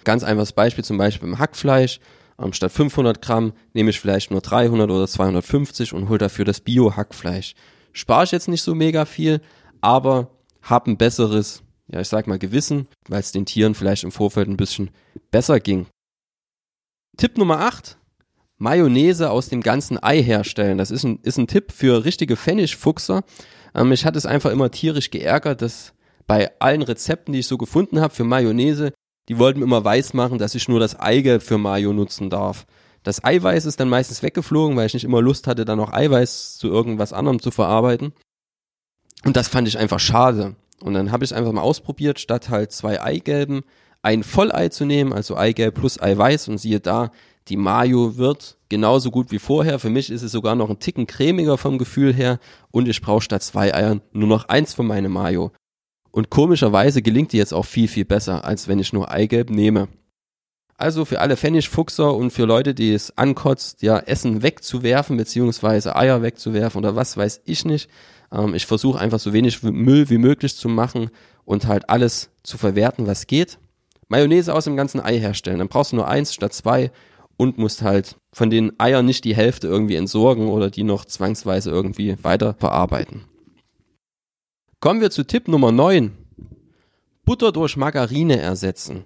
Ganz 0.03 0.24
einfaches 0.24 0.53
Beispiel 0.53 0.84
zum 0.84 0.98
Beispiel 0.98 1.27
beim 1.27 1.39
Hackfleisch. 1.39 2.00
Ähm, 2.41 2.53
statt 2.53 2.72
500 2.72 3.22
Gramm 3.22 3.53
nehme 3.74 3.89
ich 3.89 4.00
vielleicht 4.00 4.32
nur 4.32 4.41
300 4.41 4.89
oder 4.89 5.08
250 5.08 5.94
und 5.94 6.10
hole 6.10 6.20
dafür 6.20 6.46
das 6.46 6.62
Bio-Hackfleisch. 6.62 7.56
Spare 7.94 8.25
ich 8.25 8.32
jetzt 8.32 8.48
nicht 8.48 8.62
so 8.62 8.75
mega 8.75 9.06
viel, 9.06 9.41
aber 9.82 10.29
habe 10.62 10.91
ein 10.91 10.98
besseres 10.98 11.63
ja, 11.91 12.01
ich 12.01 12.08
sag 12.08 12.27
mal 12.27 12.39
Gewissen, 12.39 12.88
weil 13.08 13.22
es 13.22 13.32
den 13.32 13.46
Tieren 13.46 13.75
vielleicht 13.75 14.03
im 14.03 14.12
Vorfeld 14.12 14.48
ein 14.48 14.58
bisschen 14.58 14.91
besser 15.32 15.60
ging. 15.60 15.88
Tipp 17.17 17.38
Nummer 17.38 17.62
8. 17.62 17.98
Mayonnaise 18.58 19.29
aus 19.29 19.50
dem 19.50 19.62
ganzen 19.62 20.01
Ei 20.03 20.22
herstellen. 20.22 20.77
Das 20.77 20.91
ist 20.91 21.03
ein, 21.03 21.20
ist 21.22 21.38
ein 21.38 21.48
Tipp 21.48 21.72
für 21.72 22.03
richtige 22.06 22.36
Pfennigfuchser. 22.36 23.24
Ähm, 23.74 23.89
mich 23.89 24.06
hat 24.06 24.15
es 24.15 24.25
einfach 24.25 24.51
immer 24.51 24.72
tierisch 24.72 25.12
geärgert, 25.12 25.62
dass 25.62 25.94
bei 26.25 26.51
allen 26.60 26.82
Rezepten, 26.82 27.34
die 27.34 27.39
ich 27.39 27.48
so 27.48 27.58
gefunden 27.58 28.01
habe 28.01 28.13
für 28.13 28.24
Mayonnaise, 28.24 28.91
die 29.27 29.39
wollten 29.39 29.62
immer 29.62 29.84
weiß 29.84 30.13
machen, 30.13 30.38
dass 30.38 30.55
ich 30.55 30.67
nur 30.67 30.79
das 30.79 31.00
Eigelb 31.00 31.43
für 31.43 31.57
Mayo 31.57 31.93
nutzen 31.93 32.29
darf. 32.29 32.65
Das 33.03 33.24
Eiweiß 33.24 33.65
ist 33.65 33.79
dann 33.79 33.89
meistens 33.89 34.24
weggeflogen, 34.24 34.75
weil 34.75 34.88
ich 34.88 34.93
nicht 34.93 35.03
immer 35.03 35.22
Lust 35.22 35.48
hatte, 35.48 35.65
dann 35.65 35.77
noch 35.77 35.93
Eiweiß 35.93 36.57
zu 36.57 36.67
irgendwas 36.67 37.13
anderem 37.13 37.41
zu 37.41 37.51
verarbeiten. 37.51 38.13
Und 39.24 39.38
das 39.38 39.48
fand 39.48 39.67
ich 39.67 39.77
einfach 39.77 40.00
schade. 40.00 40.55
Und 40.81 40.93
dann 40.93 41.12
habe 41.12 41.25
ich 41.25 41.34
einfach 41.34 41.51
mal 41.51 41.62
ausprobiert, 41.62 42.19
statt 42.19 42.50
halt 42.50 42.72
zwei 42.72 43.01
Eigelben 43.01 43.63
ein 44.01 44.24
Vollei 44.24 44.69
zu 44.69 44.86
nehmen, 44.86 45.12
also 45.12 45.36
Eigelb 45.36 45.75
plus 45.75 46.00
Eiweiß 46.00 46.48
und 46.50 46.60
siehe 46.60 46.79
da, 46.79 47.12
die 47.48 47.57
Mayo 47.57 48.17
wird 48.17 48.57
genauso 48.69 49.10
gut 49.10 49.31
wie 49.31 49.39
vorher. 49.39 49.79
Für 49.79 49.89
mich 49.89 50.10
ist 50.10 50.22
es 50.22 50.31
sogar 50.31 50.55
noch 50.55 50.69
ein 50.69 50.79
Ticken 50.79 51.07
cremiger 51.07 51.57
vom 51.57 51.77
Gefühl 51.77 52.13
her 52.13 52.39
und 52.72 52.88
ich 52.88 53.01
brauche 53.01 53.22
statt 53.22 53.43
zwei 53.43 53.74
Eiern 53.74 54.01
nur 54.12 54.27
noch 54.27 54.50
eins 54.50 54.74
von 54.74 54.86
meiner 54.86 55.10
Mayo. 55.10 55.51
Und 56.11 56.29
komischerweise 56.29 57.01
gelingt 57.01 57.33
die 57.33 57.37
jetzt 57.37 57.53
auch 57.53 57.65
viel, 57.65 57.87
viel 57.87 58.05
besser, 58.05 58.45
als 58.45 58.67
wenn 58.67 58.79
ich 58.79 58.93
nur 58.93 59.11
Eigelb 59.11 59.49
nehme. 59.49 59.87
Also 60.77 61.05
für 61.05 61.21
alle 61.21 61.37
Pfennigfuchser 61.37 62.13
und 62.13 62.31
für 62.31 62.45
Leute, 62.45 62.75
die 62.75 62.93
es 62.93 63.17
ankotzt, 63.17 63.81
ja, 63.81 63.97
Essen 63.97 64.43
wegzuwerfen, 64.43 65.17
beziehungsweise 65.17 65.95
Eier 65.95 66.21
wegzuwerfen 66.21 66.77
oder 66.79 66.95
was 66.95 67.17
weiß 67.17 67.41
ich 67.45 67.65
nicht. 67.65 67.89
Ähm, 68.31 68.53
ich 68.53 68.67
versuche 68.67 68.99
einfach 68.99 69.19
so 69.19 69.33
wenig 69.33 69.63
Müll 69.63 70.09
wie 70.09 70.19
möglich 70.19 70.55
zu 70.55 70.69
machen 70.69 71.09
und 71.45 71.65
halt 71.65 71.89
alles 71.89 72.29
zu 72.43 72.59
verwerten, 72.59 73.07
was 73.07 73.25
geht. 73.25 73.57
Mayonnaise 74.07 74.53
aus 74.53 74.65
dem 74.65 74.77
ganzen 74.77 74.99
Ei 74.99 75.19
herstellen. 75.19 75.59
Dann 75.59 75.67
brauchst 75.67 75.93
du 75.93 75.95
nur 75.95 76.07
eins 76.07 76.33
statt 76.33 76.53
zwei 76.53 76.91
und 77.37 77.57
musst 77.57 77.81
halt 77.81 78.15
von 78.31 78.49
den 78.49 78.79
Eiern 78.79 79.05
nicht 79.05 79.23
die 79.23 79.35
Hälfte 79.35 79.67
irgendwie 79.67 79.95
entsorgen 79.95 80.47
oder 80.47 80.69
die 80.69 80.83
noch 80.83 81.05
zwangsweise 81.05 81.71
irgendwie 81.71 82.17
weiter 82.23 82.53
verarbeiten. 82.53 83.25
Kommen 84.79 85.01
wir 85.01 85.10
zu 85.10 85.25
Tipp 85.25 85.48
Nummer 85.48 85.72
9. 85.72 86.15
Butter 87.25 87.51
durch 87.51 87.77
Margarine 87.77 88.39
ersetzen. 88.39 89.05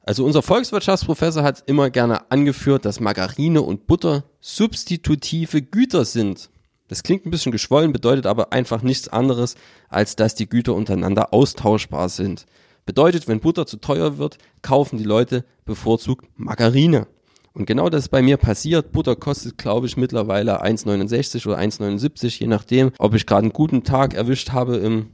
Also 0.00 0.24
unser 0.24 0.42
Volkswirtschaftsprofessor 0.42 1.42
hat 1.42 1.64
immer 1.66 1.90
gerne 1.90 2.30
angeführt, 2.30 2.84
dass 2.84 3.00
Margarine 3.00 3.62
und 3.62 3.88
Butter 3.88 4.22
substitutive 4.38 5.60
Güter 5.60 6.04
sind. 6.04 6.50
Das 6.86 7.02
klingt 7.02 7.26
ein 7.26 7.32
bisschen 7.32 7.50
geschwollen, 7.50 7.92
bedeutet 7.92 8.26
aber 8.26 8.52
einfach 8.52 8.82
nichts 8.82 9.08
anderes, 9.08 9.56
als 9.88 10.14
dass 10.14 10.36
die 10.36 10.48
Güter 10.48 10.74
untereinander 10.74 11.34
austauschbar 11.34 12.08
sind. 12.08 12.46
Bedeutet, 12.86 13.26
wenn 13.26 13.40
Butter 13.40 13.66
zu 13.66 13.78
teuer 13.78 14.18
wird, 14.18 14.38
kaufen 14.62 14.98
die 14.98 15.04
Leute 15.04 15.44
bevorzugt 15.64 16.28
Margarine. 16.36 17.08
Und 17.54 17.66
genau 17.66 17.88
das 17.88 18.04
ist 18.04 18.08
bei 18.08 18.20
mir 18.20 18.36
passiert. 18.36 18.90
Butter 18.90 19.14
kostet, 19.14 19.56
glaube 19.56 19.86
ich, 19.86 19.96
mittlerweile 19.96 20.62
1,69 20.64 21.46
oder 21.46 21.58
1,79, 21.58 22.40
je 22.40 22.48
nachdem, 22.48 22.90
ob 22.98 23.14
ich 23.14 23.26
gerade 23.26 23.42
einen 23.42 23.52
guten 23.52 23.84
Tag 23.84 24.12
erwischt 24.14 24.50
habe 24.50 24.76
im, 24.78 25.12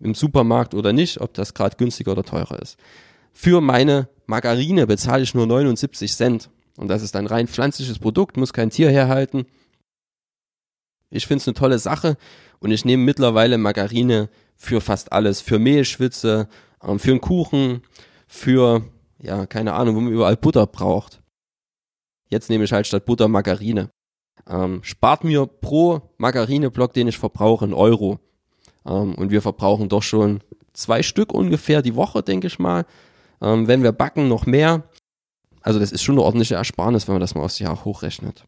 im 0.00 0.14
Supermarkt 0.14 0.74
oder 0.74 0.94
nicht, 0.94 1.20
ob 1.20 1.34
das 1.34 1.52
gerade 1.52 1.76
günstiger 1.76 2.12
oder 2.12 2.24
teurer 2.24 2.60
ist. 2.60 2.78
Für 3.34 3.60
meine 3.60 4.08
Margarine 4.26 4.86
bezahle 4.86 5.22
ich 5.22 5.34
nur 5.34 5.46
79 5.46 6.14
Cent. 6.14 6.50
Und 6.78 6.88
das 6.88 7.02
ist 7.02 7.14
ein 7.16 7.26
rein 7.26 7.48
pflanzliches 7.48 7.98
Produkt, 7.98 8.38
muss 8.38 8.54
kein 8.54 8.70
Tier 8.70 8.90
herhalten. 8.90 9.44
Ich 11.10 11.26
finde 11.26 11.42
es 11.42 11.48
eine 11.48 11.54
tolle 11.54 11.78
Sache 11.78 12.16
und 12.60 12.70
ich 12.70 12.86
nehme 12.86 13.04
mittlerweile 13.04 13.58
Margarine 13.58 14.30
für 14.56 14.80
fast 14.80 15.12
alles. 15.12 15.42
Für 15.42 15.58
Mehlschwitze, 15.58 16.48
ähm, 16.82 16.98
für 16.98 17.10
einen 17.10 17.20
Kuchen, 17.20 17.82
für, 18.26 18.82
ja, 19.20 19.44
keine 19.44 19.74
Ahnung, 19.74 19.96
wo 19.96 20.00
man 20.00 20.12
überall 20.14 20.38
Butter 20.38 20.66
braucht. 20.66 21.21
Jetzt 22.32 22.48
nehme 22.48 22.64
ich 22.64 22.72
halt 22.72 22.86
statt 22.86 23.04
Butter 23.04 23.28
Margarine. 23.28 23.90
Ähm, 24.48 24.82
spart 24.82 25.22
mir 25.22 25.44
pro 25.44 26.00
Margarineblock, 26.16 26.94
den 26.94 27.06
ich 27.06 27.18
verbrauche, 27.18 27.66
einen 27.66 27.74
Euro. 27.74 28.20
Ähm, 28.86 29.14
und 29.16 29.30
wir 29.30 29.42
verbrauchen 29.42 29.90
doch 29.90 30.02
schon 30.02 30.40
zwei 30.72 31.02
Stück 31.02 31.34
ungefähr 31.34 31.82
die 31.82 31.94
Woche, 31.94 32.22
denke 32.22 32.46
ich 32.46 32.58
mal. 32.58 32.86
Ähm, 33.42 33.68
wenn 33.68 33.82
wir 33.82 33.92
backen, 33.92 34.28
noch 34.28 34.46
mehr. 34.46 34.84
Also 35.60 35.78
das 35.78 35.92
ist 35.92 36.02
schon 36.02 36.14
eine 36.14 36.22
ordentliche 36.22 36.54
Ersparnis, 36.54 37.06
wenn 37.06 37.16
man 37.16 37.20
das 37.20 37.34
mal 37.34 37.42
aufs 37.42 37.58
Jahr 37.58 37.84
hochrechnet. 37.84 38.46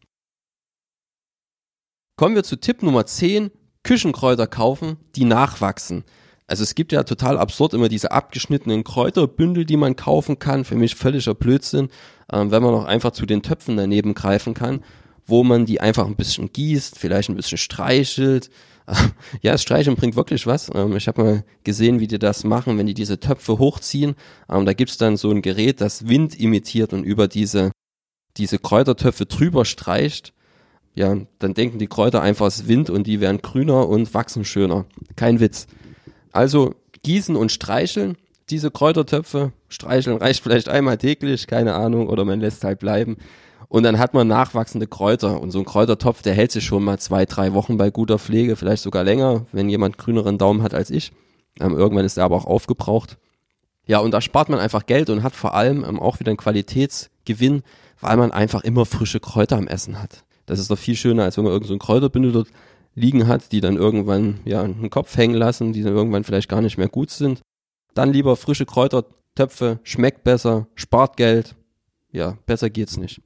Kommen 2.17 2.33
wir 2.33 2.43
zu 2.43 2.55
Tipp 2.55 2.81
Nummer 2.81 3.05
10. 3.05 3.51
Küchenkräuter 3.83 4.47
kaufen, 4.47 4.97
die 5.15 5.25
nachwachsen. 5.25 6.05
Also 6.47 6.63
es 6.63 6.73
gibt 6.73 6.91
ja 6.91 7.03
total 7.03 7.37
absurd 7.37 7.75
immer 7.75 7.89
diese 7.89 8.11
abgeschnittenen 8.11 8.83
Kräuterbündel, 8.83 9.65
die 9.65 9.77
man 9.77 9.95
kaufen 9.95 10.39
kann. 10.39 10.65
Für 10.65 10.75
mich 10.75 10.95
völliger 10.95 11.35
Blödsinn, 11.35 11.89
ähm, 12.31 12.51
wenn 12.51 12.63
man 12.63 12.73
auch 12.73 12.85
einfach 12.85 13.11
zu 13.11 13.25
den 13.25 13.41
Töpfen 13.41 13.77
daneben 13.77 14.13
greifen 14.13 14.53
kann, 14.53 14.81
wo 15.25 15.43
man 15.43 15.65
die 15.65 15.81
einfach 15.81 16.05
ein 16.05 16.15
bisschen 16.15 16.51
gießt, 16.51 16.97
vielleicht 16.97 17.29
ein 17.29 17.35
bisschen 17.35 17.57
streichelt. 17.57 18.49
ja, 19.41 19.53
das 19.53 19.63
Streicheln 19.63 19.95
bringt 19.95 20.15
wirklich 20.15 20.45
was. 20.45 20.69
Ähm, 20.73 20.95
ich 20.95 21.07
habe 21.07 21.23
mal 21.23 21.43
gesehen, 21.63 21.99
wie 21.99 22.07
die 22.07 22.19
das 22.19 22.43
machen, 22.43 22.77
wenn 22.77 22.85
die 22.85 22.93
diese 22.93 23.19
Töpfe 23.19 23.57
hochziehen. 23.57 24.15
Ähm, 24.49 24.65
da 24.65 24.73
gibt's 24.73 24.97
dann 24.97 25.17
so 25.17 25.31
ein 25.31 25.41
Gerät, 25.41 25.81
das 25.81 26.07
Wind 26.07 26.39
imitiert 26.39 26.93
und 26.93 27.03
über 27.03 27.27
diese, 27.27 27.71
diese 28.37 28.59
Kräutertöpfe 28.59 29.25
drüber 29.25 29.65
streicht. 29.65 30.33
Ja, 30.93 31.17
dann 31.39 31.53
denken 31.53 31.79
die 31.79 31.87
Kräuter 31.87 32.21
einfach, 32.21 32.47
ist 32.47 32.67
Wind 32.67 32.89
und 32.89 33.05
die 33.05 33.19
werden 33.19 33.41
grüner 33.41 33.89
und 33.89 34.13
wachsen 34.13 34.45
schöner. 34.45 34.85
Kein 35.15 35.39
Witz. 35.39 35.67
Also 36.31 36.75
gießen 37.03 37.35
und 37.35 37.51
streicheln 37.51 38.17
diese 38.49 38.71
Kräutertöpfe. 38.71 39.53
Streicheln 39.69 40.17
reicht 40.17 40.43
vielleicht 40.43 40.69
einmal 40.69 40.97
täglich, 40.97 41.47
keine 41.47 41.73
Ahnung, 41.73 42.07
oder 42.07 42.25
man 42.25 42.39
lässt 42.39 42.63
halt 42.63 42.79
bleiben. 42.79 43.17
Und 43.67 43.83
dann 43.83 43.99
hat 43.99 44.13
man 44.13 44.27
nachwachsende 44.27 44.87
Kräuter. 44.87 45.41
Und 45.41 45.51
so 45.51 45.59
ein 45.59 45.65
Kräutertopf, 45.65 46.21
der 46.21 46.33
hält 46.33 46.51
sich 46.51 46.63
schon 46.63 46.83
mal 46.83 46.99
zwei, 46.99 47.25
drei 47.25 47.53
Wochen 47.53 47.77
bei 47.77 47.89
guter 47.89 48.19
Pflege, 48.19 48.55
vielleicht 48.55 48.83
sogar 48.83 49.03
länger, 49.03 49.45
wenn 49.51 49.69
jemand 49.69 49.97
grüneren 49.97 50.37
Daumen 50.37 50.61
hat 50.61 50.73
als 50.73 50.89
ich. 50.89 51.11
Ähm, 51.59 51.75
irgendwann 51.75 52.05
ist 52.05 52.17
er 52.17 52.25
aber 52.25 52.35
auch 52.35 52.45
aufgebraucht. 52.45 53.17
Ja, 53.87 53.99
und 53.99 54.11
da 54.11 54.21
spart 54.21 54.49
man 54.49 54.59
einfach 54.59 54.85
Geld 54.85 55.09
und 55.09 55.23
hat 55.23 55.35
vor 55.35 55.55
allem 55.55 55.83
ähm, 55.83 55.99
auch 55.99 56.19
wieder 56.19 56.31
einen 56.31 56.37
Qualitätsgewinn, 56.37 57.63
weil 58.01 58.17
man 58.17 58.31
einfach 58.31 58.63
immer 58.63 58.85
frische 58.85 59.19
Kräuter 59.19 59.57
am 59.57 59.67
Essen 59.67 60.01
hat. 60.01 60.23
Das 60.45 60.59
ist 60.59 60.69
doch 60.69 60.77
viel 60.77 60.95
schöner, 60.95 61.23
als 61.23 61.37
wenn 61.37 61.43
man 61.43 61.53
irgendein 61.53 61.79
so 61.79 61.85
Kräuterbündel 61.85 62.31
dort 62.31 62.49
liegen 62.93 63.27
hat, 63.27 63.51
die 63.51 63.61
dann 63.61 63.77
irgendwann 63.77 64.39
ja 64.45 64.61
einen 64.61 64.89
Kopf 64.89 65.15
hängen 65.17 65.35
lassen, 65.35 65.73
die 65.73 65.83
dann 65.83 65.93
irgendwann 65.93 66.23
vielleicht 66.23 66.49
gar 66.49 66.61
nicht 66.61 66.77
mehr 66.77 66.87
gut 66.87 67.09
sind. 67.09 67.41
Dann 67.95 68.13
lieber 68.13 68.35
frische 68.35 68.65
Kräutertöpfe, 68.67 69.79
schmeckt 69.83 70.23
besser, 70.23 70.67
spart 70.75 71.17
Geld. 71.17 71.55
Ja, 72.11 72.37
besser 72.45 72.69
geht's 72.69 72.97
nicht. 72.97 73.21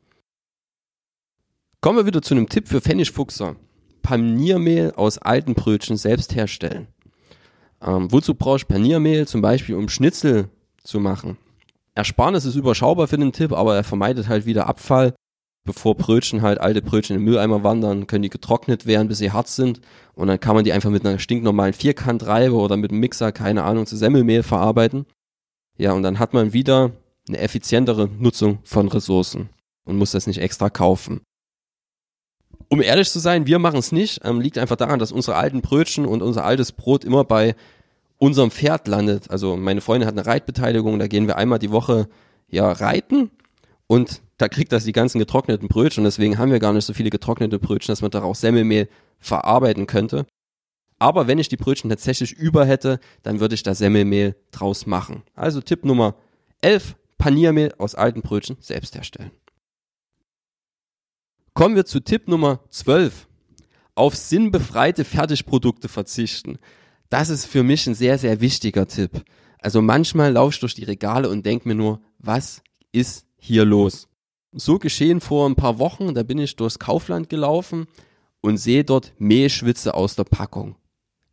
Kommen 1.81 1.97
wir 1.97 2.05
wieder 2.05 2.21
zu 2.21 2.33
einem 2.33 2.47
Tipp 2.47 2.67
für 2.67 2.79
Pfennigfuchser. 2.79 3.55
Paniermehl 4.01 4.93
aus 4.95 5.17
alten 5.17 5.55
Brötchen 5.55 5.97
selbst 5.97 6.35
herstellen. 6.35 6.87
Ähm, 7.81 8.11
wozu 8.11 8.35
brauche 8.35 8.57
ich 8.57 8.67
Paniermehl? 8.67 9.27
Zum 9.27 9.41
Beispiel, 9.41 9.75
um 9.75 9.89
Schnitzel 9.89 10.49
zu 10.83 10.99
machen. 10.99 11.37
Ersparnis 11.95 12.45
ist 12.45 12.55
überschaubar 12.55 13.07
für 13.07 13.17
den 13.17 13.33
Tipp, 13.33 13.51
aber 13.51 13.75
er 13.75 13.83
vermeidet 13.83 14.27
halt 14.27 14.45
wieder 14.45 14.67
Abfall 14.67 15.13
bevor 15.69 15.95
Brötchen 15.95 16.41
halt, 16.41 16.59
alte 16.59 16.81
Brötchen 16.81 17.15
im 17.15 17.23
Mülleimer 17.23 17.63
wandern, 17.63 18.07
können 18.07 18.23
die 18.23 18.31
getrocknet 18.31 18.87
werden, 18.87 19.07
bis 19.07 19.19
sie 19.19 19.31
hart 19.31 19.47
sind. 19.47 19.81
Und 20.15 20.27
dann 20.27 20.39
kann 20.39 20.55
man 20.55 20.65
die 20.65 20.73
einfach 20.73 20.89
mit 20.89 21.05
einer 21.05 21.19
stinknormalen 21.19 21.73
Vierkantreibe 21.73 22.55
oder 22.55 22.75
mit 22.75 22.89
einem 22.89 22.99
Mixer, 22.99 23.31
keine 23.31 23.63
Ahnung, 23.63 23.85
zu 23.85 23.95
Semmelmehl 23.95 24.41
verarbeiten. 24.41 25.05
Ja, 25.77 25.93
und 25.93 26.01
dann 26.01 26.17
hat 26.17 26.33
man 26.33 26.53
wieder 26.53 26.91
eine 27.27 27.37
effizientere 27.37 28.09
Nutzung 28.19 28.57
von 28.63 28.87
Ressourcen 28.87 29.49
und 29.85 29.97
muss 29.97 30.09
das 30.11 30.25
nicht 30.25 30.41
extra 30.41 30.71
kaufen. 30.71 31.21
Um 32.67 32.81
ehrlich 32.81 33.11
zu 33.11 33.19
sein, 33.19 33.45
wir 33.45 33.59
machen 33.59 33.77
es 33.77 33.91
nicht. 33.91 34.21
Ähm, 34.23 34.41
liegt 34.41 34.57
einfach 34.57 34.75
daran, 34.75 34.97
dass 34.97 35.11
unsere 35.11 35.37
alten 35.37 35.61
Brötchen 35.61 36.07
und 36.07 36.23
unser 36.23 36.45
altes 36.45 36.71
Brot 36.71 37.03
immer 37.03 37.23
bei 37.23 37.55
unserem 38.17 38.49
Pferd 38.49 38.87
landet. 38.87 39.29
Also 39.29 39.55
meine 39.55 39.81
Freundin 39.81 40.07
hat 40.07 40.17
eine 40.17 40.25
Reitbeteiligung, 40.25 40.97
da 40.97 41.05
gehen 41.05 41.27
wir 41.27 41.37
einmal 41.37 41.59
die 41.59 41.71
Woche 41.71 42.09
ja 42.47 42.71
reiten 42.71 43.29
und 43.91 44.21
da 44.37 44.47
kriegt 44.47 44.71
das 44.71 44.83
die 44.83 44.91
ganzen 44.91 45.17
getrockneten 45.17 45.67
Brötchen. 45.67 46.03
Deswegen 46.03 46.37
haben 46.37 46.51
wir 46.51 46.59
gar 46.59 46.73
nicht 46.73 46.85
so 46.85 46.93
viele 46.93 47.09
getrocknete 47.09 47.57
Brötchen, 47.57 47.91
dass 47.91 48.03
man 48.03 48.11
daraus 48.11 48.39
Semmelmehl 48.39 48.87
verarbeiten 49.17 49.87
könnte. 49.87 50.27
Aber 50.99 51.27
wenn 51.27 51.39
ich 51.39 51.49
die 51.49 51.57
Brötchen 51.57 51.89
tatsächlich 51.89 52.33
über 52.33 52.65
hätte, 52.65 52.99
dann 53.23 53.39
würde 53.39 53.55
ich 53.55 53.63
da 53.63 53.73
Semmelmehl 53.73 54.35
draus 54.51 54.85
machen. 54.85 55.23
Also 55.33 55.59
Tipp 55.59 55.85
Nummer 55.85 56.15
11, 56.61 56.95
Paniermehl 57.17 57.73
aus 57.79 57.95
alten 57.95 58.21
Brötchen 58.21 58.57
selbst 58.59 58.93
herstellen. 58.93 59.31
Kommen 61.55 61.75
wir 61.75 61.85
zu 61.85 61.99
Tipp 61.99 62.27
Nummer 62.27 62.59
12. 62.69 63.27
Auf 63.95 64.15
sinnbefreite 64.15 65.03
Fertigprodukte 65.03 65.89
verzichten. 65.89 66.59
Das 67.09 67.29
ist 67.29 67.47
für 67.47 67.63
mich 67.63 67.87
ein 67.87 67.95
sehr, 67.95 68.19
sehr 68.19 68.39
wichtiger 68.39 68.87
Tipp. 68.87 69.23
Also 69.57 69.81
manchmal 69.81 70.31
laufe 70.33 70.53
ich 70.53 70.59
durch 70.59 70.75
die 70.75 70.83
Regale 70.83 71.27
und 71.27 71.43
denke 71.45 71.67
mir 71.67 71.75
nur, 71.75 72.01
was 72.19 72.61
ist 72.91 73.25
hier 73.39 73.65
los? 73.65 74.07
So 74.51 74.79
geschehen 74.79 75.21
vor 75.21 75.47
ein 75.47 75.55
paar 75.55 75.79
Wochen, 75.79 76.13
da 76.13 76.23
bin 76.23 76.39
ich 76.39 76.55
durchs 76.55 76.79
Kaufland 76.79 77.29
gelaufen 77.29 77.87
und 78.41 78.57
sehe 78.57 78.83
dort 78.83 79.13
Mehlschwitze 79.19 79.93
aus 79.93 80.15
der 80.15 80.23
Packung. 80.23 80.75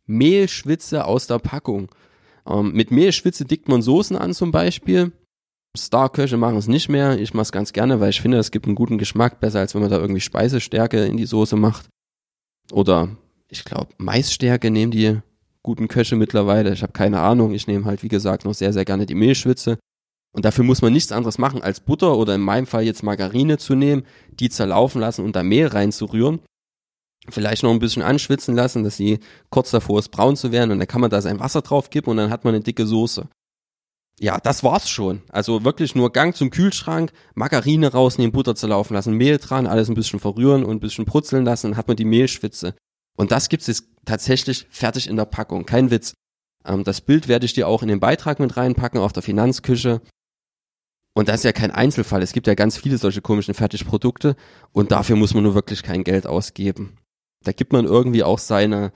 Mehlschwitze 0.05 1.05
aus 1.05 1.27
der 1.27 1.39
Packung. 1.39 1.89
Ähm, 2.47 2.73
mit 2.73 2.91
Mehlschwitze 2.91 3.45
dickt 3.45 3.67
man 3.67 3.81
Soßen 3.81 4.15
an 4.15 4.33
zum 4.33 4.51
Beispiel. 4.51 5.11
Starköche 5.77 6.37
machen 6.37 6.57
es 6.57 6.67
nicht 6.67 6.89
mehr. 6.89 7.19
Ich 7.19 7.33
mache 7.33 7.43
es 7.43 7.51
ganz 7.51 7.73
gerne, 7.73 7.99
weil 7.99 8.09
ich 8.09 8.21
finde, 8.21 8.37
es 8.37 8.51
gibt 8.51 8.65
einen 8.65 8.75
guten 8.75 8.97
Geschmack, 8.97 9.39
besser 9.39 9.59
als 9.59 9.75
wenn 9.75 9.81
man 9.81 9.91
da 9.91 9.97
irgendwie 9.97 10.21
Speisestärke 10.21 11.05
in 11.05 11.17
die 11.17 11.25
Soße 11.25 11.55
macht. 11.55 11.87
Oder 12.71 13.09
ich 13.49 13.63
glaube, 13.63 13.93
Maisstärke 13.97 14.71
nehmen 14.71 14.91
die 14.91 15.19
guten 15.63 15.87
Köche 15.87 16.15
mittlerweile. 16.15 16.73
Ich 16.73 16.81
habe 16.81 16.93
keine 16.93 17.19
Ahnung. 17.19 17.53
Ich 17.53 17.67
nehme 17.67 17.85
halt, 17.85 18.03
wie 18.03 18.07
gesagt, 18.07 18.45
noch 18.45 18.53
sehr, 18.53 18.73
sehr 18.73 18.85
gerne 18.85 19.05
die 19.05 19.15
Mehlschwitze. 19.15 19.77
Und 20.37 20.45
dafür 20.45 20.63
muss 20.63 20.83
man 20.83 20.93
nichts 20.93 21.11
anderes 21.11 21.39
machen, 21.39 21.63
als 21.63 21.79
Butter 21.79 22.15
oder 22.15 22.35
in 22.35 22.41
meinem 22.41 22.67
Fall 22.67 22.83
jetzt 22.83 23.01
Margarine 23.01 23.57
zu 23.57 23.73
nehmen, 23.73 24.03
die 24.29 24.49
zerlaufen 24.49 25.01
lassen 25.01 25.25
und 25.25 25.35
da 25.35 25.41
Mehl 25.41 25.65
reinzurühren. 25.65 26.41
Vielleicht 27.27 27.63
noch 27.63 27.71
ein 27.71 27.79
bisschen 27.79 28.03
anschwitzen 28.03 28.55
lassen, 28.55 28.83
dass 28.83 28.97
sie 28.97 29.19
kurz 29.49 29.71
davor 29.71 29.97
ist, 29.97 30.09
braun 30.09 30.35
zu 30.35 30.51
werden 30.51 30.69
und 30.69 30.77
dann 30.77 30.87
kann 30.87 31.01
man 31.01 31.09
da 31.09 31.23
sein 31.23 31.39
Wasser 31.39 31.63
drauf 31.63 31.89
kippen 31.89 32.11
und 32.11 32.17
dann 32.17 32.29
hat 32.29 32.43
man 32.43 32.53
eine 32.53 32.63
dicke 32.63 32.85
Soße. 32.85 33.27
Ja, 34.19 34.37
das 34.37 34.63
war's 34.63 34.87
schon. 34.87 35.23
Also 35.29 35.63
wirklich 35.63 35.95
nur 35.95 36.13
Gang 36.13 36.35
zum 36.35 36.51
Kühlschrank, 36.51 37.13
Margarine 37.33 37.91
rausnehmen, 37.91 38.31
Butter 38.31 38.53
zerlaufen 38.53 38.93
lassen, 38.93 39.13
Mehl 39.13 39.39
dran, 39.39 39.65
alles 39.65 39.89
ein 39.89 39.95
bisschen 39.95 40.19
verrühren 40.19 40.63
und 40.63 40.75
ein 40.75 40.79
bisschen 40.81 41.05
brutzeln 41.05 41.45
lassen, 41.45 41.71
dann 41.71 41.77
hat 41.77 41.87
man 41.87 41.97
die 41.97 42.05
Mehlschwitze. 42.05 42.75
Und 43.17 43.31
das 43.31 43.49
gibt's 43.49 43.65
jetzt 43.65 43.85
tatsächlich 44.05 44.67
fertig 44.69 45.07
in 45.07 45.15
der 45.15 45.25
Packung, 45.25 45.65
kein 45.65 45.89
Witz. 45.89 46.13
Ähm, 46.63 46.83
das 46.83 47.01
Bild 47.01 47.27
werde 47.27 47.47
ich 47.47 47.53
dir 47.53 47.67
auch 47.67 47.81
in 47.81 47.87
den 47.87 47.99
Beitrag 47.99 48.39
mit 48.39 48.55
reinpacken 48.55 48.99
auf 48.99 49.13
der 49.13 49.23
Finanzküche. 49.23 49.99
Und 51.17 51.29
das 51.29 51.37
ist 51.37 51.45
ja 51.45 51.51
kein 51.51 51.71
Einzelfall. 51.71 52.21
Es 52.21 52.31
gibt 52.31 52.45
ja 52.45 52.53
ganz 52.53 52.77
viele 52.77 52.99
solche 52.99 53.21
komischen 53.21 53.55
Fertigprodukte 53.55 54.35
und 54.71 54.91
dafür 54.91 55.15
muss 55.15 55.33
man 55.33 55.41
nur 55.41 55.55
wirklich 55.55 55.81
kein 55.81 56.03
Geld 56.03 56.27
ausgeben. 56.27 56.95
Da 57.43 57.53
gibt 57.53 57.73
man 57.73 57.85
irgendwie 57.85 58.21
auch 58.21 58.37
seine, 58.37 58.93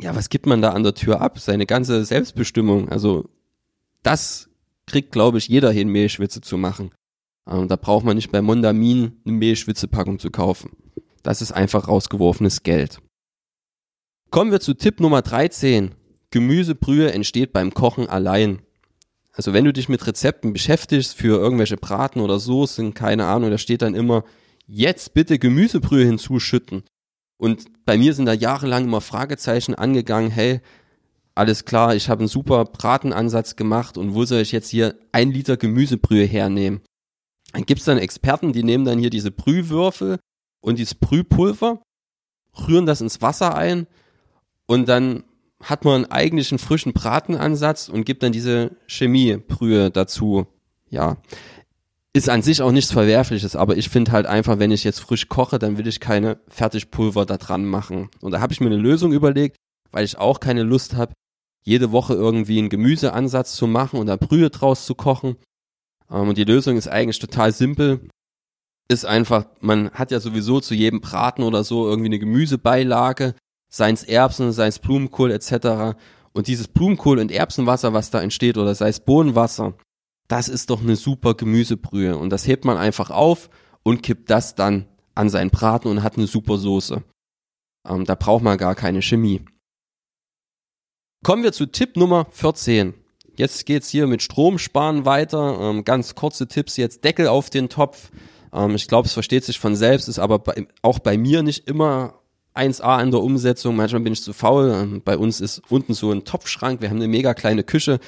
ja, 0.00 0.16
was 0.16 0.28
gibt 0.28 0.46
man 0.46 0.60
da 0.60 0.70
an 0.70 0.82
der 0.82 0.94
Tür 0.94 1.20
ab? 1.20 1.38
Seine 1.38 1.66
ganze 1.66 2.04
Selbstbestimmung. 2.04 2.88
Also 2.88 3.28
das 4.02 4.50
kriegt, 4.88 5.12
glaube 5.12 5.38
ich, 5.38 5.46
jeder 5.46 5.70
hin, 5.70 5.88
Mehlschwitze 5.88 6.40
zu 6.40 6.58
machen. 6.58 6.90
Ähm, 7.48 7.68
da 7.68 7.76
braucht 7.76 8.04
man 8.04 8.16
nicht 8.16 8.32
bei 8.32 8.42
Mondamin 8.42 9.20
eine 9.24 9.34
Mehlschwitzepackung 9.36 10.18
zu 10.18 10.32
kaufen. 10.32 10.70
Das 11.22 11.42
ist 11.42 11.52
einfach 11.52 11.86
rausgeworfenes 11.86 12.64
Geld. 12.64 12.98
Kommen 14.30 14.50
wir 14.50 14.58
zu 14.58 14.74
Tipp 14.74 14.98
Nummer 14.98 15.22
13. 15.22 15.94
Gemüsebrühe 16.32 17.12
entsteht 17.12 17.52
beim 17.52 17.72
Kochen 17.72 18.08
allein. 18.08 18.62
Also 19.38 19.52
wenn 19.52 19.64
du 19.64 19.72
dich 19.72 19.88
mit 19.88 20.04
Rezepten 20.04 20.52
beschäftigst 20.52 21.14
für 21.16 21.38
irgendwelche 21.38 21.76
Braten 21.76 22.18
oder 22.18 22.40
Soßen, 22.40 22.92
keine 22.92 23.26
Ahnung, 23.26 23.52
da 23.52 23.58
steht 23.58 23.82
dann 23.82 23.94
immer, 23.94 24.24
jetzt 24.66 25.14
bitte 25.14 25.38
Gemüsebrühe 25.38 26.04
hinzuschütten. 26.04 26.82
Und 27.36 27.66
bei 27.84 27.96
mir 27.96 28.14
sind 28.14 28.26
da 28.26 28.32
jahrelang 28.32 28.82
immer 28.86 29.00
Fragezeichen 29.00 29.76
angegangen, 29.76 30.32
hey, 30.32 30.60
alles 31.36 31.64
klar, 31.64 31.94
ich 31.94 32.08
habe 32.08 32.22
einen 32.22 32.28
super 32.28 32.64
Bratenansatz 32.64 33.54
gemacht 33.54 33.96
und 33.96 34.12
wo 34.12 34.24
soll 34.24 34.40
ich 34.40 34.50
jetzt 34.50 34.70
hier 34.70 34.98
ein 35.12 35.30
Liter 35.30 35.56
Gemüsebrühe 35.56 36.24
hernehmen? 36.24 36.80
Dann 37.52 37.64
gibt's 37.64 37.84
dann 37.84 37.98
Experten, 37.98 38.52
die 38.52 38.64
nehmen 38.64 38.84
dann 38.84 38.98
hier 38.98 39.10
diese 39.10 39.30
Brühwürfel 39.30 40.18
und 40.60 40.80
dieses 40.80 40.96
Brühpulver, 40.96 41.80
rühren 42.66 42.86
das 42.86 43.00
ins 43.00 43.22
Wasser 43.22 43.54
ein 43.54 43.86
und 44.66 44.88
dann 44.88 45.22
hat 45.62 45.84
man 45.84 46.04
eigentlich 46.06 46.52
einen 46.52 46.58
frischen 46.58 46.92
Bratenansatz 46.92 47.88
und 47.88 48.04
gibt 48.04 48.22
dann 48.22 48.32
diese 48.32 48.76
Chemiebrühe 48.86 49.90
dazu. 49.90 50.46
Ja, 50.90 51.18
ist 52.12 52.28
an 52.28 52.42
sich 52.42 52.62
auch 52.62 52.72
nichts 52.72 52.92
Verwerfliches, 52.92 53.54
aber 53.56 53.76
ich 53.76 53.88
finde 53.88 54.12
halt 54.12 54.26
einfach, 54.26 54.58
wenn 54.58 54.70
ich 54.70 54.84
jetzt 54.84 55.00
frisch 55.00 55.28
koche, 55.28 55.58
dann 55.58 55.78
will 55.78 55.86
ich 55.86 56.00
keine 56.00 56.38
Fertigpulver 56.48 57.26
da 57.26 57.36
dran 57.36 57.64
machen. 57.64 58.08
Und 58.20 58.32
da 58.32 58.40
habe 58.40 58.52
ich 58.52 58.60
mir 58.60 58.66
eine 58.66 58.76
Lösung 58.76 59.12
überlegt, 59.12 59.56
weil 59.92 60.04
ich 60.04 60.18
auch 60.18 60.40
keine 60.40 60.62
Lust 60.62 60.96
habe, 60.96 61.12
jede 61.64 61.92
Woche 61.92 62.14
irgendwie 62.14 62.58
einen 62.58 62.70
Gemüseansatz 62.70 63.54
zu 63.54 63.66
machen 63.66 64.00
und 64.00 64.06
da 64.06 64.16
Brühe 64.16 64.48
draus 64.50 64.86
zu 64.86 64.94
kochen. 64.94 65.36
Ähm, 66.10 66.28
und 66.28 66.38
die 66.38 66.44
Lösung 66.44 66.76
ist 66.76 66.88
eigentlich 66.88 67.18
total 67.18 67.52
simpel. 67.52 68.08
Ist 68.88 69.04
einfach, 69.04 69.46
man 69.60 69.90
hat 69.90 70.10
ja 70.10 70.18
sowieso 70.18 70.60
zu 70.60 70.74
jedem 70.74 71.00
Braten 71.02 71.42
oder 71.42 71.62
so 71.62 71.86
irgendwie 71.86 72.08
eine 72.08 72.18
Gemüsebeilage 72.18 73.34
seien 73.68 73.94
es 73.94 74.04
Erbsen, 74.04 74.52
sei 74.52 74.66
es 74.66 74.78
Blumenkohl 74.78 75.30
etc. 75.30 75.96
Und 76.32 76.46
dieses 76.46 76.68
Blumenkohl- 76.68 77.20
und 77.20 77.30
Erbsenwasser, 77.30 77.92
was 77.92 78.10
da 78.10 78.20
entsteht, 78.20 78.56
oder 78.56 78.74
sei 78.74 78.88
es 78.88 79.00
Bohnenwasser, 79.00 79.74
das 80.28 80.48
ist 80.48 80.70
doch 80.70 80.80
eine 80.80 80.96
super 80.96 81.34
Gemüsebrühe. 81.34 82.16
Und 82.16 82.30
das 82.30 82.46
hebt 82.46 82.64
man 82.64 82.76
einfach 82.76 83.10
auf 83.10 83.50
und 83.82 84.02
kippt 84.02 84.30
das 84.30 84.54
dann 84.54 84.86
an 85.14 85.30
seinen 85.30 85.50
Braten 85.50 85.88
und 85.88 86.02
hat 86.02 86.16
eine 86.16 86.26
super 86.26 86.58
Soße. 86.58 87.02
Ähm, 87.88 88.04
da 88.04 88.14
braucht 88.14 88.42
man 88.42 88.58
gar 88.58 88.74
keine 88.74 89.02
Chemie. 89.02 89.44
Kommen 91.24 91.42
wir 91.42 91.52
zu 91.52 91.66
Tipp 91.66 91.96
Nummer 91.96 92.26
14. 92.30 92.94
Jetzt 93.36 93.66
geht's 93.66 93.88
hier 93.88 94.06
mit 94.06 94.22
Stromsparen 94.22 95.04
weiter. 95.04 95.58
Ähm, 95.60 95.84
ganz 95.84 96.14
kurze 96.14 96.46
Tipps 96.46 96.76
jetzt. 96.76 97.04
Deckel 97.04 97.26
auf 97.26 97.50
den 97.50 97.68
Topf. 97.68 98.10
Ähm, 98.52 98.74
ich 98.74 98.86
glaube, 98.86 99.06
es 99.06 99.14
versteht 99.14 99.44
sich 99.44 99.58
von 99.58 99.74
selbst, 99.74 100.08
ist 100.08 100.18
aber 100.18 100.38
bei, 100.38 100.66
auch 100.82 100.98
bei 100.98 101.16
mir 101.16 101.42
nicht 101.42 101.66
immer 101.68 102.17
1A 102.58 103.02
in 103.02 103.10
der 103.10 103.22
Umsetzung, 103.22 103.76
manchmal 103.76 104.02
bin 104.02 104.12
ich 104.12 104.22
zu 104.22 104.32
faul. 104.32 104.72
Ähm, 104.74 105.02
bei 105.04 105.16
uns 105.16 105.40
ist 105.40 105.62
unten 105.68 105.94
so 105.94 106.10
ein 106.10 106.24
Topfschrank, 106.24 106.80
wir 106.80 106.90
haben 106.90 106.96
eine 106.96 107.08
mega 107.08 107.34
kleine 107.34 107.62
Küche 107.62 108.00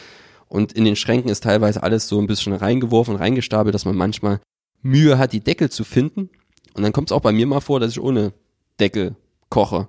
und 0.48 0.72
in 0.72 0.84
den 0.84 0.96
Schränken 0.96 1.30
ist 1.30 1.44
teilweise 1.44 1.82
alles 1.82 2.08
so 2.08 2.18
ein 2.18 2.26
bisschen 2.26 2.52
reingeworfen, 2.52 3.16
reingestapelt, 3.16 3.74
dass 3.74 3.84
man 3.84 3.96
manchmal 3.96 4.40
Mühe 4.82 5.18
hat, 5.18 5.32
die 5.32 5.40
Deckel 5.40 5.70
zu 5.70 5.84
finden. 5.84 6.30
Und 6.74 6.82
dann 6.82 6.92
kommt 6.92 7.10
es 7.10 7.12
auch 7.12 7.20
bei 7.20 7.32
mir 7.32 7.46
mal 7.46 7.60
vor, 7.60 7.80
dass 7.80 7.92
ich 7.92 8.00
ohne 8.00 8.32
Deckel 8.78 9.14
koche. 9.48 9.88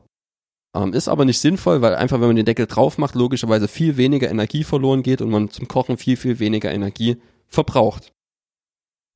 Ähm, 0.75 0.93
ist 0.93 1.07
aber 1.07 1.25
nicht 1.25 1.39
sinnvoll, 1.39 1.81
weil 1.81 1.95
einfach, 1.95 2.19
wenn 2.19 2.27
man 2.27 2.35
den 2.35 2.45
Deckel 2.45 2.67
drauf 2.67 2.97
macht, 2.97 3.15
logischerweise 3.15 3.67
viel 3.67 3.97
weniger 3.97 4.29
Energie 4.29 4.63
verloren 4.63 5.03
geht 5.03 5.21
und 5.21 5.29
man 5.29 5.49
zum 5.49 5.67
Kochen 5.67 5.97
viel, 5.97 6.15
viel 6.15 6.39
weniger 6.39 6.71
Energie 6.71 7.17
verbraucht. 7.47 8.13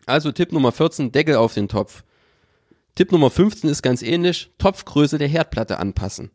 Also 0.06 0.32
Tipp 0.32 0.52
Nummer 0.52 0.72
14, 0.72 1.12
Deckel 1.12 1.36
auf 1.36 1.54
den 1.54 1.68
Topf. 1.68 2.04
Tipp 2.96 3.12
Nummer 3.12 3.30
15 3.30 3.70
ist 3.70 3.82
ganz 3.82 4.02
ähnlich, 4.02 4.54
Topfgröße 4.58 5.18
der 5.18 5.28
Herdplatte 5.28 5.80
anpassen. 5.80 6.32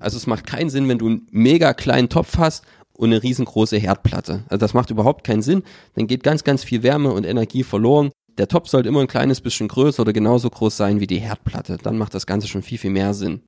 Also 0.00 0.16
es 0.16 0.26
macht 0.26 0.44
keinen 0.44 0.68
Sinn, 0.68 0.88
wenn 0.88 0.98
du 0.98 1.06
einen 1.06 1.28
mega 1.30 1.72
kleinen 1.72 2.08
Topf 2.08 2.36
hast 2.36 2.64
und 2.92 3.10
eine 3.10 3.22
riesengroße 3.22 3.76
Herdplatte. 3.76 4.42
Also 4.48 4.58
das 4.58 4.74
macht 4.74 4.90
überhaupt 4.90 5.24
keinen 5.24 5.42
Sinn. 5.42 5.62
Dann 5.94 6.08
geht 6.08 6.24
ganz, 6.24 6.42
ganz 6.42 6.64
viel 6.64 6.82
Wärme 6.82 7.12
und 7.12 7.24
Energie 7.24 7.62
verloren. 7.62 8.10
Der 8.38 8.48
Topf 8.48 8.68
sollte 8.68 8.88
immer 8.88 9.00
ein 9.00 9.06
kleines 9.06 9.40
bisschen 9.40 9.68
größer 9.68 10.02
oder 10.02 10.12
genauso 10.12 10.50
groß 10.50 10.76
sein 10.76 10.98
wie 10.98 11.06
die 11.06 11.20
Herdplatte. 11.20 11.78
Dann 11.80 11.96
macht 11.96 12.14
das 12.14 12.26
Ganze 12.26 12.48
schon 12.48 12.62
viel, 12.62 12.78
viel 12.78 12.90
mehr 12.90 13.14
Sinn. 13.14 13.42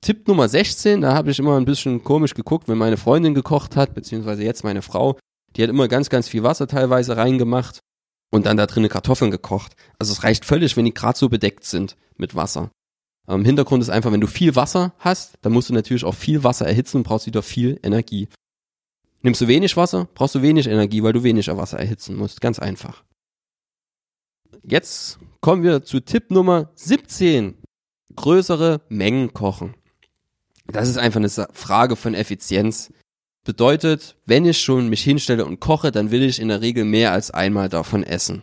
Tipp 0.00 0.26
Nummer 0.26 0.48
16, 0.48 1.00
da 1.00 1.14
habe 1.14 1.30
ich 1.30 1.38
immer 1.38 1.56
ein 1.56 1.64
bisschen 1.64 2.02
komisch 2.02 2.34
geguckt, 2.34 2.68
wenn 2.68 2.78
meine 2.78 2.96
Freundin 2.96 3.34
gekocht 3.34 3.76
hat, 3.76 3.94
beziehungsweise 3.94 4.42
jetzt 4.42 4.64
meine 4.64 4.82
Frau. 4.82 5.16
Die 5.54 5.62
hat 5.62 5.70
immer 5.70 5.86
ganz, 5.86 6.10
ganz 6.10 6.26
viel 6.26 6.42
Wasser 6.42 6.66
teilweise 6.66 7.16
reingemacht 7.16 7.78
und 8.32 8.46
dann 8.46 8.56
da 8.56 8.66
drinnen 8.66 8.88
Kartoffeln 8.88 9.30
gekocht. 9.30 9.76
Also 9.98 10.12
es 10.12 10.24
reicht 10.24 10.44
völlig, 10.44 10.76
wenn 10.76 10.86
die 10.86 10.94
gerade 10.94 11.18
so 11.18 11.28
bedeckt 11.28 11.64
sind 11.64 11.96
mit 12.16 12.34
Wasser. 12.34 12.70
Ähm, 13.28 13.44
Hintergrund 13.44 13.82
ist 13.82 13.90
einfach, 13.90 14.10
wenn 14.10 14.20
du 14.20 14.26
viel 14.26 14.56
Wasser 14.56 14.94
hast, 14.98 15.34
dann 15.42 15.52
musst 15.52 15.68
du 15.68 15.74
natürlich 15.74 16.04
auch 16.04 16.14
viel 16.14 16.42
Wasser 16.42 16.66
erhitzen 16.66 16.96
und 16.98 17.02
brauchst 17.04 17.26
wieder 17.26 17.42
viel 17.42 17.78
Energie. 17.82 18.28
Nimmst 19.20 19.40
du 19.40 19.48
wenig 19.48 19.76
Wasser, 19.76 20.08
brauchst 20.14 20.34
du 20.34 20.42
wenig 20.42 20.66
Energie, 20.66 21.02
weil 21.02 21.12
du 21.12 21.22
weniger 21.22 21.56
Wasser 21.56 21.78
erhitzen 21.78 22.16
musst. 22.16 22.40
Ganz 22.40 22.58
einfach. 22.58 23.04
Jetzt 24.64 25.18
kommen 25.40 25.62
wir 25.62 25.84
zu 25.84 26.00
Tipp 26.00 26.30
Nummer 26.30 26.70
17. 26.74 27.58
Größere 28.16 28.80
Mengen 28.88 29.32
kochen. 29.32 29.74
Das 30.66 30.88
ist 30.88 30.98
einfach 30.98 31.20
eine 31.20 31.48
Frage 31.52 31.96
von 31.96 32.14
Effizienz. 32.14 32.92
Bedeutet, 33.44 34.16
wenn 34.24 34.44
ich 34.44 34.60
schon 34.60 34.88
mich 34.88 35.02
hinstelle 35.02 35.44
und 35.44 35.58
koche, 35.58 35.90
dann 35.90 36.10
will 36.10 36.22
ich 36.22 36.40
in 36.40 36.48
der 36.48 36.60
Regel 36.60 36.84
mehr 36.84 37.12
als 37.12 37.32
einmal 37.32 37.68
davon 37.68 38.04
essen. 38.04 38.42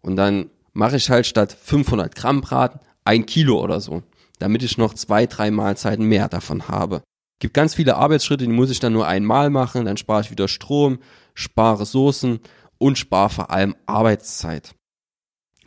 Und 0.00 0.16
dann 0.16 0.50
mache 0.72 0.96
ich 0.96 1.08
halt 1.08 1.26
statt 1.26 1.56
500 1.62 2.14
Gramm 2.14 2.40
Braten 2.40 2.80
ein 3.04 3.26
Kilo 3.26 3.62
oder 3.62 3.80
so, 3.80 4.02
damit 4.38 4.62
ich 4.62 4.76
noch 4.76 4.94
zwei, 4.94 5.26
drei 5.26 5.50
Mahlzeiten 5.50 6.06
mehr 6.06 6.28
davon 6.28 6.68
habe. 6.68 7.02
Gibt 7.38 7.54
ganz 7.54 7.74
viele 7.74 7.96
Arbeitsschritte, 7.96 8.44
die 8.44 8.52
muss 8.52 8.70
ich 8.70 8.80
dann 8.80 8.92
nur 8.92 9.06
einmal 9.06 9.50
machen, 9.50 9.84
dann 9.84 9.96
spare 9.96 10.22
ich 10.22 10.30
wieder 10.30 10.48
Strom, 10.48 10.98
spare 11.34 11.86
Soßen 11.86 12.40
und 12.78 12.98
spare 12.98 13.30
vor 13.30 13.50
allem 13.50 13.76
Arbeitszeit. 13.86 14.74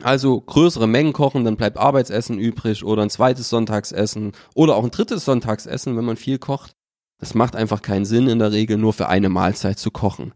Also 0.02 0.40
größere 0.40 0.86
Mengen 0.86 1.12
kochen, 1.12 1.44
dann 1.44 1.56
bleibt 1.56 1.76
Arbeitsessen 1.76 2.38
übrig 2.38 2.84
oder 2.84 3.02
ein 3.02 3.10
zweites 3.10 3.48
Sonntagsessen 3.48 4.32
oder 4.54 4.76
auch 4.76 4.84
ein 4.84 4.90
drittes 4.90 5.24
Sonntagsessen, 5.24 5.96
wenn 5.96 6.04
man 6.04 6.16
viel 6.16 6.38
kocht. 6.38 6.72
Es 7.20 7.34
macht 7.34 7.56
einfach 7.56 7.82
keinen 7.82 8.04
Sinn 8.04 8.28
in 8.28 8.38
der 8.38 8.52
Regel 8.52 8.78
nur 8.78 8.92
für 8.92 9.08
eine 9.08 9.28
Mahlzeit 9.28 9.78
zu 9.78 9.90
kochen. 9.90 10.32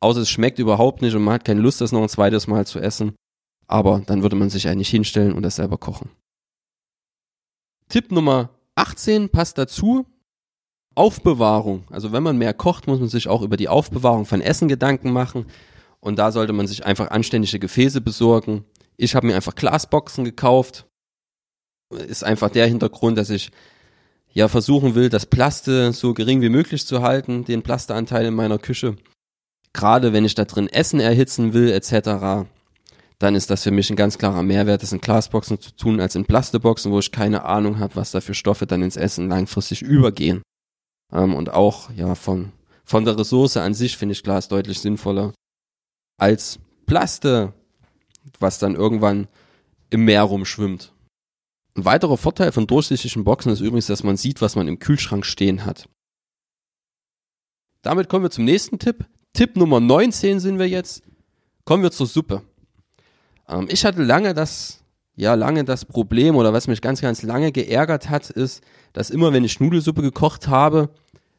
Außer 0.00 0.20
es 0.20 0.30
schmeckt 0.30 0.58
überhaupt 0.58 1.02
nicht 1.02 1.14
und 1.14 1.22
man 1.22 1.34
hat 1.34 1.44
keine 1.44 1.60
Lust, 1.60 1.80
das 1.80 1.92
noch 1.92 2.02
ein 2.02 2.08
zweites 2.08 2.46
Mal 2.46 2.66
zu 2.66 2.80
essen. 2.80 3.14
Aber 3.68 4.02
dann 4.06 4.22
würde 4.22 4.36
man 4.36 4.50
sich 4.50 4.66
eigentlich 4.68 4.88
hinstellen 4.88 5.32
und 5.32 5.42
das 5.42 5.56
selber 5.56 5.78
kochen. 5.78 6.10
Tipp 7.88 8.10
Nummer 8.10 8.50
18 8.74 9.28
passt 9.28 9.58
dazu. 9.58 10.06
Aufbewahrung. 10.94 11.84
Also 11.90 12.12
wenn 12.12 12.22
man 12.22 12.36
mehr 12.36 12.52
kocht, 12.52 12.86
muss 12.86 13.00
man 13.00 13.08
sich 13.08 13.28
auch 13.28 13.42
über 13.42 13.56
die 13.56 13.68
Aufbewahrung 13.68 14.26
von 14.26 14.40
Essen 14.40 14.68
Gedanken 14.68 15.12
machen. 15.12 15.46
Und 16.00 16.18
da 16.18 16.32
sollte 16.32 16.52
man 16.52 16.66
sich 16.66 16.84
einfach 16.84 17.10
anständige 17.10 17.58
Gefäße 17.58 18.00
besorgen. 18.00 18.64
Ich 18.96 19.14
habe 19.14 19.26
mir 19.26 19.36
einfach 19.36 19.54
Glasboxen 19.54 20.24
gekauft. 20.24 20.86
Ist 21.90 22.24
einfach 22.24 22.50
der 22.50 22.66
Hintergrund, 22.66 23.16
dass 23.18 23.30
ich 23.30 23.52
ja 24.32 24.48
versuchen 24.48 24.94
will, 24.94 25.08
das 25.08 25.26
Plaste 25.26 25.92
so 25.92 26.14
gering 26.14 26.40
wie 26.40 26.48
möglich 26.48 26.86
zu 26.86 27.02
halten, 27.02 27.44
den 27.44 27.62
Plasteanteil 27.62 28.26
in 28.26 28.34
meiner 28.34 28.58
Küche. 28.58 28.96
Gerade 29.72 30.12
wenn 30.12 30.24
ich 30.24 30.34
da 30.34 30.44
drin 30.44 30.68
Essen 30.68 31.00
erhitzen 31.00 31.52
will, 31.52 31.70
etc., 31.70 32.46
dann 33.18 33.36
ist 33.36 33.50
das 33.50 33.62
für 33.62 33.70
mich 33.70 33.88
ein 33.88 33.96
ganz 33.96 34.18
klarer 34.18 34.42
Mehrwert, 34.42 34.82
das 34.82 34.92
in 34.92 35.00
Glasboxen 35.00 35.60
zu 35.60 35.70
tun, 35.76 36.00
als 36.00 36.16
in 36.16 36.24
Plasteboxen, 36.24 36.90
wo 36.90 36.98
ich 36.98 37.12
keine 37.12 37.44
Ahnung 37.44 37.78
habe, 37.78 37.94
was 37.94 38.10
da 38.10 38.20
für 38.20 38.34
Stoffe 38.34 38.66
dann 38.66 38.82
ins 38.82 38.96
Essen 38.96 39.28
langfristig 39.28 39.80
übergehen. 39.80 40.42
Ähm, 41.12 41.34
und 41.34 41.50
auch, 41.50 41.90
ja, 41.92 42.16
von, 42.16 42.50
von 42.84 43.04
der 43.04 43.16
Ressource 43.16 43.56
an 43.56 43.74
sich 43.74 43.96
finde 43.96 44.14
ich 44.14 44.24
Glas 44.24 44.48
deutlich 44.48 44.80
sinnvoller 44.80 45.32
als 46.18 46.58
Plaste, 46.86 47.52
was 48.40 48.58
dann 48.58 48.74
irgendwann 48.74 49.28
im 49.90 50.04
Meer 50.04 50.22
rumschwimmt. 50.22 50.91
Ein 51.74 51.84
weiterer 51.86 52.18
Vorteil 52.18 52.52
von 52.52 52.66
durchsichtigen 52.66 53.24
Boxen 53.24 53.52
ist 53.52 53.60
übrigens, 53.60 53.86
dass 53.86 54.02
man 54.02 54.16
sieht, 54.16 54.42
was 54.42 54.56
man 54.56 54.68
im 54.68 54.78
Kühlschrank 54.78 55.24
stehen 55.24 55.64
hat. 55.64 55.88
Damit 57.80 58.08
kommen 58.08 58.24
wir 58.24 58.30
zum 58.30 58.44
nächsten 58.44 58.78
Tipp. 58.78 59.06
Tipp 59.32 59.56
Nummer 59.56 59.80
19 59.80 60.38
sind 60.38 60.58
wir 60.58 60.68
jetzt. 60.68 61.02
Kommen 61.64 61.82
wir 61.82 61.90
zur 61.90 62.06
Suppe. 62.06 62.42
Ähm, 63.48 63.68
ich 63.70 63.84
hatte 63.84 64.02
lange 64.02 64.34
das, 64.34 64.84
ja, 65.16 65.34
lange 65.34 65.64
das 65.64 65.84
Problem 65.86 66.36
oder 66.36 66.52
was 66.52 66.68
mich 66.68 66.82
ganz, 66.82 67.00
ganz 67.00 67.22
lange 67.22 67.52
geärgert 67.52 68.10
hat, 68.10 68.28
ist, 68.28 68.62
dass 68.92 69.10
immer 69.10 69.32
wenn 69.32 69.44
ich 69.44 69.58
Nudelsuppe 69.58 70.02
gekocht 70.02 70.48
habe, 70.48 70.90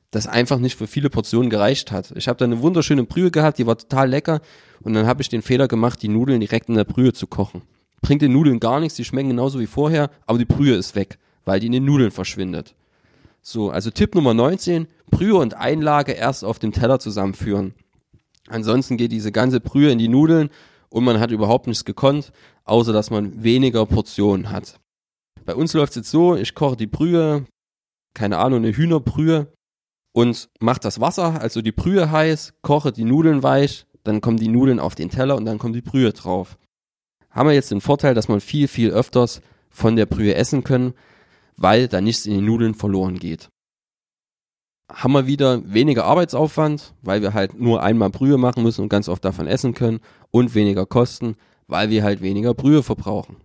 das 0.09 0.27
einfach 0.27 0.59
nicht 0.59 0.77
für 0.77 0.87
viele 0.87 1.09
Portionen 1.09 1.49
gereicht 1.49 1.91
hat. 1.91 2.11
Ich 2.15 2.27
habe 2.27 2.37
da 2.37 2.45
eine 2.45 2.61
wunderschöne 2.61 3.03
Brühe 3.03 3.31
gehabt, 3.31 3.57
die 3.57 3.67
war 3.67 3.77
total 3.77 4.09
lecker 4.09 4.41
und 4.81 4.93
dann 4.93 5.05
habe 5.05 5.21
ich 5.21 5.29
den 5.29 5.41
Fehler 5.41 5.67
gemacht, 5.67 6.01
die 6.01 6.07
Nudeln 6.07 6.39
direkt 6.39 6.69
in 6.69 6.75
der 6.75 6.83
Brühe 6.83 7.13
zu 7.13 7.27
kochen. 7.27 7.61
Bringt 8.03 8.21
den 8.21 8.33
Nudeln 8.33 8.59
gar 8.59 8.81
nichts, 8.81 8.97
die 8.97 9.05
schmecken 9.05 9.29
genauso 9.29 9.61
wie 9.61 9.65
vorher, 9.65 10.11
aber 10.27 10.37
die 10.37 10.45
Brühe 10.45 10.75
ist 10.75 10.93
weg, 10.93 11.19
weil 11.45 11.61
die 11.61 11.67
in 11.67 11.71
den 11.71 11.85
Nudeln 11.85 12.11
verschwindet. 12.11 12.75
So, 13.41 13.71
also 13.71 13.91
Tipp 13.91 14.13
Nummer 14.13 14.33
19, 14.33 14.87
Brühe 15.09 15.35
und 15.35 15.55
Einlage 15.55 16.11
erst 16.11 16.43
auf 16.43 16.59
dem 16.59 16.73
Teller 16.73 16.99
zusammenführen. 16.99 17.73
Ansonsten 18.49 18.97
geht 18.97 19.13
diese 19.13 19.31
ganze 19.31 19.61
Brühe 19.61 19.89
in 19.89 19.99
die 19.99 20.09
Nudeln 20.09 20.49
und 20.89 21.05
man 21.05 21.21
hat 21.21 21.31
überhaupt 21.31 21.65
nichts 21.67 21.85
gekonnt, 21.85 22.33
außer 22.65 22.91
dass 22.91 23.09
man 23.09 23.41
weniger 23.41 23.85
Portionen 23.85 24.51
hat. 24.51 24.81
Bei 25.45 25.55
uns 25.55 25.73
läuft 25.73 25.91
es 25.91 25.95
jetzt 25.95 26.11
so, 26.11 26.35
ich 26.35 26.55
koche 26.55 26.75
die 26.75 26.87
Brühe, 26.87 27.45
keine 28.13 28.37
Ahnung, 28.37 28.59
eine 28.59 28.75
Hühnerbrühe 28.75 29.47
und 30.11 30.49
mache 30.59 30.81
das 30.81 30.99
Wasser, 30.99 31.39
also 31.39 31.61
die 31.61 31.71
Brühe 31.71 32.11
heiß, 32.11 32.55
koche 32.61 32.91
die 32.91 33.05
Nudeln 33.05 33.43
weich, 33.43 33.85
dann 34.03 34.19
kommen 34.19 34.37
die 34.37 34.49
Nudeln 34.49 34.81
auf 34.81 34.93
den 34.93 35.09
Teller 35.09 35.37
und 35.37 35.45
dann 35.45 35.57
kommt 35.57 35.75
die 35.75 35.81
Brühe 35.81 36.11
drauf. 36.11 36.57
Haben 37.33 37.49
wir 37.49 37.55
jetzt 37.55 37.71
den 37.71 37.81
Vorteil, 37.81 38.13
dass 38.13 38.29
man 38.29 38.39
viel, 38.39 38.67
viel 38.67 38.91
öfters 38.91 39.41
von 39.69 39.95
der 39.95 40.05
Brühe 40.05 40.35
essen 40.35 40.63
können, 40.63 40.93
weil 41.57 41.87
da 41.87 41.99
nichts 41.99 42.25
in 42.25 42.35
den 42.35 42.45
Nudeln 42.45 42.75
verloren 42.75 43.19
geht 43.19 43.49
haben 44.93 45.13
wir 45.13 45.27
wieder 45.27 45.61
weniger 45.73 46.05
Arbeitsaufwand, 46.05 46.93
weil 47.01 47.21
wir 47.21 47.33
halt 47.33 47.59
nur 47.59 47.81
einmal 47.81 48.09
Brühe 48.09 48.37
machen 48.37 48.63
müssen 48.63 48.81
und 48.81 48.89
ganz 48.89 49.09
oft 49.09 49.25
davon 49.25 49.47
essen 49.47 49.73
können 49.73 49.99
und 50.31 50.55
weniger 50.55 50.85
Kosten, 50.85 51.35
weil 51.67 51.89
wir 51.89 52.03
halt 52.03 52.21
weniger 52.21 52.53
Brühe 52.53 52.83
verbrauchen. 52.83 53.37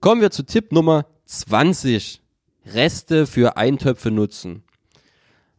Kommen 0.00 0.22
wir 0.22 0.30
zu 0.30 0.44
Tipp 0.44 0.72
Nummer 0.72 1.06
20. 1.26 2.22
Reste 2.66 3.26
für 3.26 3.56
Eintöpfe 3.56 4.10
nutzen. 4.10 4.62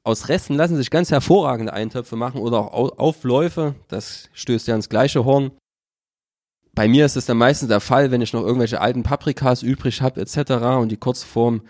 Aus 0.04 0.30
Resten 0.30 0.56
lassen 0.56 0.78
sich 0.78 0.90
ganz 0.90 1.12
hervorragende 1.12 1.74
Eintöpfe 1.74 2.16
machen 2.16 2.42
oder 2.42 2.74
auch 2.74 2.98
Aufläufe. 2.98 3.76
Das 3.88 4.30
stößt 4.34 4.68
ja 4.68 4.76
ins 4.76 4.90
gleiche 4.90 5.26
Horn. 5.26 5.52
Bei 6.74 6.88
mir 6.88 7.06
ist 7.06 7.18
es 7.18 7.26
dann 7.26 7.38
meistens 7.38 7.68
der 7.68 7.82
Fall, 7.82 8.12
wenn 8.12 8.22
ich 8.22 8.34
noch 8.34 8.44
irgendwelche 8.44 8.80
alten 8.80 9.04
Paprikas 9.04 9.62
übrig 9.62 10.02
habe 10.02 10.22
etc. 10.22 10.52
und 10.80 10.90
die 10.90 10.98
kurz 10.98 11.24
vorm, 11.24 11.62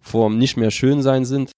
vorm 0.00 0.38
nicht 0.38 0.56
mehr 0.56 0.70
schön 0.70 1.02
sein 1.02 1.24
sind, 1.24 1.50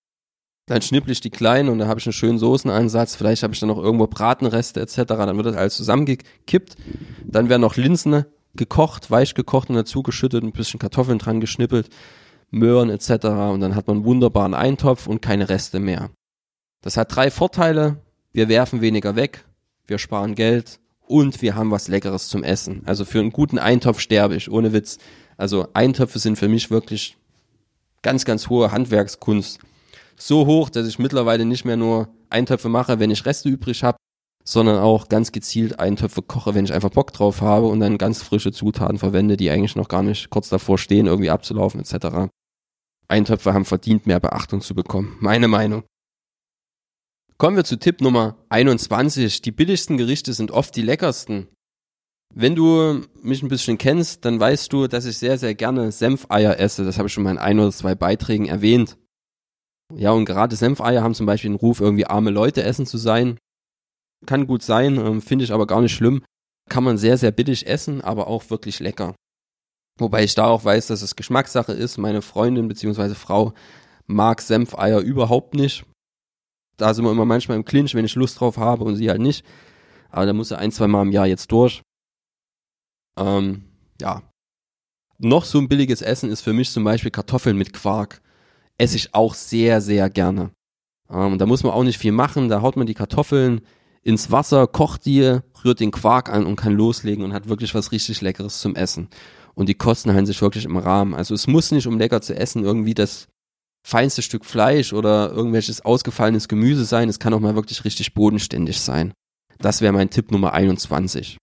dann 0.66 0.82
schnippel 0.82 1.12
ich 1.12 1.20
die 1.20 1.30
kleinen 1.30 1.68
und 1.68 1.78
dann 1.78 1.88
habe 1.88 2.00
ich 2.00 2.06
einen 2.06 2.12
schönen 2.12 2.38
Soßenansatz. 2.38 3.14
Vielleicht 3.14 3.42
habe 3.42 3.54
ich 3.54 3.60
dann 3.60 3.68
noch 3.68 3.78
irgendwo 3.78 4.06
Bratenreste 4.06 4.80
etc. 4.80 5.04
Dann 5.06 5.36
wird 5.36 5.46
das 5.46 5.56
alles 5.56 5.76
zusammengekippt. 5.76 6.76
Dann 7.24 7.48
werden 7.48 7.62
noch 7.62 7.76
Linsen 7.76 8.24
gekocht, 8.54 9.10
weich 9.10 9.34
gekocht 9.34 9.68
und 9.68 9.76
dazu 9.76 10.02
geschüttet, 10.02 10.42
ein 10.42 10.52
bisschen 10.52 10.80
Kartoffeln 10.80 11.18
dran 11.18 11.40
geschnippelt, 11.40 11.88
Möhren 12.50 12.90
etc. 12.90 13.26
Und 13.52 13.60
dann 13.60 13.76
hat 13.76 13.86
man 13.86 13.98
einen 13.98 14.06
wunderbaren 14.06 14.54
Eintopf 14.54 15.06
und 15.06 15.22
keine 15.22 15.48
Reste 15.48 15.78
mehr. 15.78 16.10
Das 16.82 16.96
hat 16.96 17.14
drei 17.14 17.30
Vorteile. 17.30 17.98
Wir 18.32 18.48
werfen 18.48 18.80
weniger 18.80 19.16
weg, 19.16 19.44
wir 19.86 19.98
sparen 19.98 20.34
Geld 20.34 20.80
und 21.06 21.42
wir 21.42 21.54
haben 21.54 21.70
was 21.70 21.88
Leckeres 21.88 22.28
zum 22.28 22.42
Essen. 22.42 22.82
Also 22.86 23.04
für 23.04 23.20
einen 23.20 23.32
guten 23.32 23.58
Eintopf 23.58 24.00
sterbe 24.00 24.36
ich, 24.36 24.50
ohne 24.50 24.72
Witz. 24.72 24.98
Also 25.36 25.68
Eintöpfe 25.74 26.18
sind 26.18 26.36
für 26.36 26.48
mich 26.48 26.70
wirklich 26.70 27.16
ganz, 28.02 28.24
ganz 28.24 28.48
hohe 28.48 28.72
Handwerkskunst 28.72 29.60
so 30.16 30.46
hoch, 30.46 30.70
dass 30.70 30.86
ich 30.86 30.98
mittlerweile 30.98 31.44
nicht 31.44 31.64
mehr 31.64 31.76
nur 31.76 32.08
Eintöpfe 32.30 32.68
mache, 32.68 32.98
wenn 32.98 33.10
ich 33.10 33.26
Reste 33.26 33.48
übrig 33.48 33.82
habe, 33.82 33.98
sondern 34.44 34.78
auch 34.78 35.08
ganz 35.08 35.32
gezielt 35.32 35.78
Eintöpfe 35.78 36.22
koche, 36.22 36.54
wenn 36.54 36.64
ich 36.64 36.72
einfach 36.72 36.90
Bock 36.90 37.12
drauf 37.12 37.40
habe 37.40 37.66
und 37.66 37.80
dann 37.80 37.98
ganz 37.98 38.22
frische 38.22 38.52
Zutaten 38.52 38.98
verwende, 38.98 39.36
die 39.36 39.50
eigentlich 39.50 39.76
noch 39.76 39.88
gar 39.88 40.02
nicht 40.02 40.30
kurz 40.30 40.48
davor 40.48 40.78
stehen, 40.78 41.06
irgendwie 41.06 41.30
abzulaufen 41.30 41.80
etc. 41.80 42.30
Eintöpfe 43.08 43.52
haben 43.52 43.64
verdient, 43.64 44.06
mehr 44.06 44.20
Beachtung 44.20 44.60
zu 44.60 44.74
bekommen. 44.74 45.16
Meine 45.20 45.48
Meinung. 45.48 45.84
Kommen 47.38 47.56
wir 47.56 47.64
zu 47.64 47.78
Tipp 47.78 48.00
Nummer 48.00 48.38
21. 48.48 49.42
Die 49.42 49.52
billigsten 49.52 49.98
Gerichte 49.98 50.32
sind 50.32 50.50
oft 50.50 50.74
die 50.74 50.80
leckersten. 50.80 51.48
Wenn 52.34 52.54
du 52.54 53.02
mich 53.20 53.42
ein 53.42 53.48
bisschen 53.48 53.76
kennst, 53.76 54.24
dann 54.24 54.40
weißt 54.40 54.72
du, 54.72 54.86
dass 54.86 55.04
ich 55.04 55.18
sehr, 55.18 55.36
sehr 55.36 55.54
gerne 55.54 55.92
Senfeier 55.92 56.58
esse. 56.58 56.86
Das 56.86 56.96
habe 56.96 57.08
ich 57.08 57.12
schon 57.12 57.24
mal 57.24 57.32
in 57.32 57.38
ein 57.38 57.60
oder 57.60 57.72
zwei 57.72 57.94
Beiträgen 57.94 58.46
erwähnt. 58.46 58.96
Ja, 59.94 60.12
und 60.12 60.24
gerade 60.24 60.56
Senfeier 60.56 61.02
haben 61.02 61.12
zum 61.12 61.26
Beispiel 61.26 61.50
den 61.50 61.58
Ruf, 61.58 61.80
irgendwie 61.80 62.06
arme 62.06 62.30
Leute 62.30 62.62
essen 62.62 62.86
zu 62.86 62.96
sein. 62.96 63.38
Kann 64.24 64.46
gut 64.46 64.62
sein, 64.62 64.96
ähm, 64.96 65.20
finde 65.20 65.44
ich 65.44 65.52
aber 65.52 65.66
gar 65.66 65.82
nicht 65.82 65.94
schlimm. 65.94 66.24
Kann 66.70 66.84
man 66.84 66.96
sehr, 66.96 67.18
sehr 67.18 67.32
billig 67.32 67.66
essen, 67.66 68.00
aber 68.00 68.28
auch 68.28 68.48
wirklich 68.48 68.80
lecker. 68.80 69.14
Wobei 69.98 70.24
ich 70.24 70.34
da 70.34 70.46
auch 70.46 70.64
weiß, 70.64 70.86
dass 70.86 71.02
es 71.02 71.16
Geschmackssache 71.16 71.72
ist. 71.72 71.98
Meine 71.98 72.22
Freundin 72.22 72.66
bzw. 72.66 73.14
Frau 73.14 73.52
mag 74.06 74.40
Senfeier 74.40 75.00
überhaupt 75.00 75.52
nicht. 75.54 75.84
Da 76.76 76.94
sind 76.94 77.04
wir 77.04 77.12
immer 77.12 77.24
manchmal 77.24 77.56
im 77.56 77.64
Clinch, 77.64 77.94
wenn 77.94 78.04
ich 78.04 78.14
Lust 78.14 78.40
drauf 78.40 78.56
habe 78.56 78.84
und 78.84 78.96
sie 78.96 79.08
halt 79.08 79.20
nicht. 79.20 79.44
Aber 80.10 80.26
da 80.26 80.32
muss 80.32 80.50
er 80.50 80.58
ein, 80.58 80.72
zwei 80.72 80.86
Mal 80.86 81.02
im 81.02 81.12
Jahr 81.12 81.26
jetzt 81.26 81.50
durch. 81.52 81.82
Ähm, 83.18 83.64
ja. 84.00 84.22
Noch 85.18 85.44
so 85.44 85.58
ein 85.58 85.68
billiges 85.68 86.02
Essen 86.02 86.30
ist 86.30 86.42
für 86.42 86.52
mich 86.52 86.70
zum 86.70 86.84
Beispiel 86.84 87.10
Kartoffeln 87.10 87.56
mit 87.56 87.72
Quark 87.72 88.20
esse 88.78 88.96
ich 88.96 89.14
auch 89.14 89.34
sehr, 89.34 89.80
sehr 89.80 90.10
gerne. 90.10 90.50
Ähm, 91.10 91.38
da 91.38 91.46
muss 91.46 91.62
man 91.62 91.72
auch 91.72 91.84
nicht 91.84 91.98
viel 91.98 92.12
machen. 92.12 92.48
Da 92.48 92.62
haut 92.62 92.76
man 92.76 92.86
die 92.86 92.94
Kartoffeln 92.94 93.62
ins 94.02 94.30
Wasser, 94.30 94.66
kocht 94.66 95.06
die, 95.06 95.38
rührt 95.64 95.80
den 95.80 95.90
Quark 95.90 96.28
an 96.28 96.46
und 96.46 96.56
kann 96.56 96.74
loslegen 96.74 97.24
und 97.24 97.32
hat 97.32 97.48
wirklich 97.48 97.74
was 97.74 97.92
richtig 97.92 98.20
Leckeres 98.20 98.60
zum 98.60 98.76
Essen. 98.76 99.08
Und 99.54 99.68
die 99.68 99.74
Kosten 99.74 100.12
halten 100.12 100.26
sich 100.26 100.40
wirklich 100.42 100.64
im 100.64 100.76
Rahmen. 100.76 101.14
Also 101.14 101.34
es 101.34 101.46
muss 101.46 101.70
nicht, 101.70 101.86
um 101.86 101.98
lecker 101.98 102.20
zu 102.20 102.36
essen, 102.36 102.62
irgendwie 102.62 102.94
das 102.94 103.28
feinste 103.86 104.20
Stück 104.20 104.44
Fleisch 104.44 104.92
oder 104.92 105.30
irgendwelches 105.30 105.84
ausgefallenes 105.84 106.48
Gemüse 106.48 106.84
sein. 106.84 107.08
Es 107.08 107.20
kann 107.20 107.32
auch 107.32 107.40
mal 107.40 107.54
wirklich 107.54 107.84
richtig 107.84 108.14
bodenständig 108.14 108.80
sein. 108.80 109.12
Das 109.58 109.80
wäre 109.80 109.92
mein 109.92 110.10
Tipp 110.10 110.32
Nummer 110.32 110.52
21. 110.54 111.38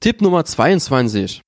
Tipp 0.00 0.20
Nummer 0.20 0.44
22 0.44 1.40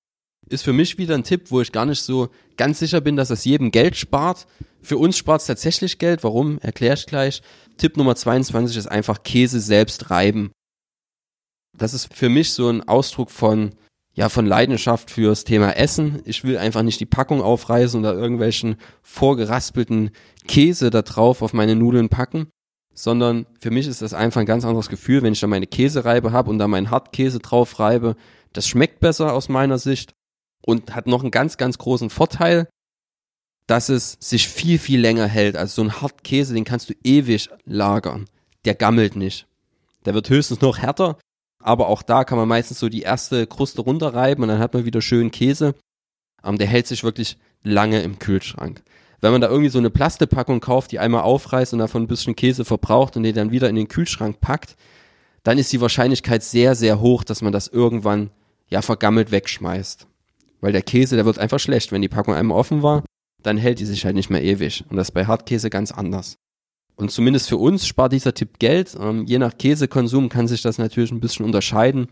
ist 0.49 0.63
für 0.63 0.73
mich 0.73 0.97
wieder 0.97 1.15
ein 1.15 1.23
Tipp, 1.23 1.51
wo 1.51 1.61
ich 1.61 1.71
gar 1.71 1.85
nicht 1.85 2.01
so 2.01 2.31
ganz 2.57 2.79
sicher 2.79 3.03
bin, 3.03 3.17
dass 3.17 3.29
es 3.29 3.45
jedem 3.45 3.73
Geld 3.73 3.97
spart. 3.97 4.47
Für 4.81 4.97
uns 4.97 5.19
spart 5.19 5.43
es 5.43 5.47
tatsächlich 5.47 5.99
Geld. 5.99 6.25
Warum? 6.25 6.59
Erkläre 6.61 6.95
ich 6.95 7.05
gleich. 7.05 7.43
Tipp 7.77 7.99
Nummer 7.99 8.17
22 8.17 8.75
ist 8.75 8.87
einfach 8.87 9.23
Käse 9.23 9.61
selbst 9.61 10.11
reiben. 10.11 10.51
Das 11.77 11.93
ist 11.93 12.15
für 12.15 12.31
mich 12.31 12.55
so 12.55 12.71
ein 12.71 12.89
Ausdruck 12.89 13.31
von, 13.31 13.75
ja, 14.17 14.31
von 14.31 14.47
Leidenschaft 14.47 15.11
fürs 15.11 15.45
Thema 15.45 15.77
Essen. 15.77 16.23
Ich 16.25 16.43
will 16.43 16.57
einfach 16.57 16.83
nicht 16.83 16.99
die 17.01 17.07
Packung 17.07 17.43
aufreißen 17.43 18.01
oder 18.01 18.15
irgendwelchen 18.15 18.77
vorgeraspelten 19.03 20.11
Käse 20.49 20.89
da 20.89 21.03
drauf 21.03 21.43
auf 21.43 21.53
meine 21.53 21.77
Nudeln 21.77 22.09
packen, 22.09 22.49
sondern 22.95 23.45
für 23.61 23.71
mich 23.71 23.87
ist 23.87 24.01
das 24.01 24.15
einfach 24.15 24.41
ein 24.41 24.47
ganz 24.47 24.65
anderes 24.65 24.89
Gefühl, 24.89 25.23
wenn 25.23 25.35
ich 25.35 25.41
da 25.41 25.47
meine 25.47 25.67
Käsereibe 25.67 26.33
habe 26.33 26.49
und 26.49 26.59
da 26.59 26.67
meinen 26.67 26.91
Hartkäse 26.91 27.41
drauf 27.41 27.79
reibe. 27.79 28.17
Das 28.55 28.67
schmeckt 28.67 29.01
besser 29.01 29.35
aus 29.35 29.51
meiner 29.51 29.79
Sicht 29.79 30.15
und 30.65 30.97
hat 30.97 31.07
noch 31.07 31.21
einen 31.21 31.31
ganz, 31.31 31.59
ganz 31.59 31.77
großen 31.77 32.09
Vorteil, 32.09 32.69
dass 33.67 33.91
es 33.91 34.17
sich 34.19 34.49
viel, 34.49 34.79
viel 34.79 35.01
länger 35.01 35.27
hält. 35.27 35.59
Also 35.59 35.83
so 35.83 35.89
ein 35.89 36.01
Hartkäse, 36.01 36.55
den 36.55 36.65
kannst 36.65 36.89
du 36.89 36.95
ewig 37.05 37.51
lagern. 37.67 38.25
Der 38.65 38.75
gammelt 38.75 39.15
nicht. 39.15 39.47
Der 40.07 40.15
wird 40.15 40.31
höchstens 40.31 40.63
noch 40.63 40.79
härter, 40.79 41.19
aber 41.67 41.89
auch 41.89 42.03
da 42.03 42.23
kann 42.23 42.39
man 42.39 42.47
meistens 42.47 42.79
so 42.79 42.89
die 42.89 43.03
erste 43.03 43.47
Kruste 43.47 43.83
runterreiben 43.83 44.43
und 44.43 44.49
dann 44.49 44.61
hat 44.61 44.73
man 44.73 44.85
wieder 44.85 45.03
schön 45.03 45.33
Käse. 45.33 45.75
Ähm, 46.45 46.59
der 46.59 46.69
hält 46.69 46.87
sich 46.87 47.03
wirklich 47.03 47.39
lange 47.65 48.03
im 48.03 48.21
Kühlschrank. 48.21 48.83
Wenn 49.21 49.33
man 49.33 49.41
da 49.41 49.49
irgendwie 49.49 49.71
so 49.71 49.79
eine 49.79 49.91
Plastepackung 49.91 50.61
kauft, 50.61 50.93
die 50.93 51.01
einmal 51.01 51.23
aufreißt 51.23 51.73
und 51.73 51.81
davon 51.81 52.05
ein 52.05 52.07
bisschen 52.07 52.37
Käse 52.37 52.65
verbraucht 52.65 53.17
und 53.17 53.25
den 53.25 53.35
dann 53.35 53.51
wieder 53.51 53.69
in 53.69 53.75
den 53.75 53.89
Kühlschrank 53.89 54.41
packt, 54.41 54.77
dann 55.43 55.59
ist 55.59 55.73
die 55.73 55.81
Wahrscheinlichkeit 55.81 56.45
sehr, 56.45 56.77
sehr 56.77 57.01
hoch, 57.01 57.25
dass 57.25 57.43
man 57.43 57.53
das 57.53 57.67
irgendwann 57.67 58.31
ja 58.69 58.81
vergammelt 58.81 59.33
wegschmeißt. 59.33 60.07
Weil 60.61 60.73
der 60.73 60.83
Käse, 60.83 61.17
der 61.17 61.25
wird 61.25 61.41
einfach 61.41 61.59
schlecht. 61.59 61.91
Wenn 61.91 62.03
die 62.03 62.09
Packung 62.09 62.35
einmal 62.35 62.59
offen 62.59 62.85
war, 62.85 63.03
dann 63.43 63.57
hält 63.57 63.81
die 63.81 63.87
sich 63.87 64.05
halt 64.05 64.15
nicht 64.15 64.31
mehr 64.31 64.43
ewig. 64.43 64.85
Und 64.89 64.97
das 64.97 65.09
ist 65.09 65.15
bei 65.15 65.27
Hartkäse 65.27 65.69
ganz 65.69 65.91
anders. 65.91 66.37
Und 66.97 67.11
zumindest 67.11 67.49
für 67.49 67.59
uns 67.59 67.87
spart 67.87 68.13
dieser 68.13 68.35
Tipp 68.35 68.59
Geld. 68.59 68.97
Ähm, 69.01 69.27
je 69.27 69.39
nach 69.39 69.57
Käsekonsum 69.59 70.29
kann 70.29 70.49
sich 70.49 70.63
das 70.63 70.79
natürlich 70.79 71.13
ein 71.13 71.21
bisschen 71.21 71.45
unterscheiden. 71.45 72.09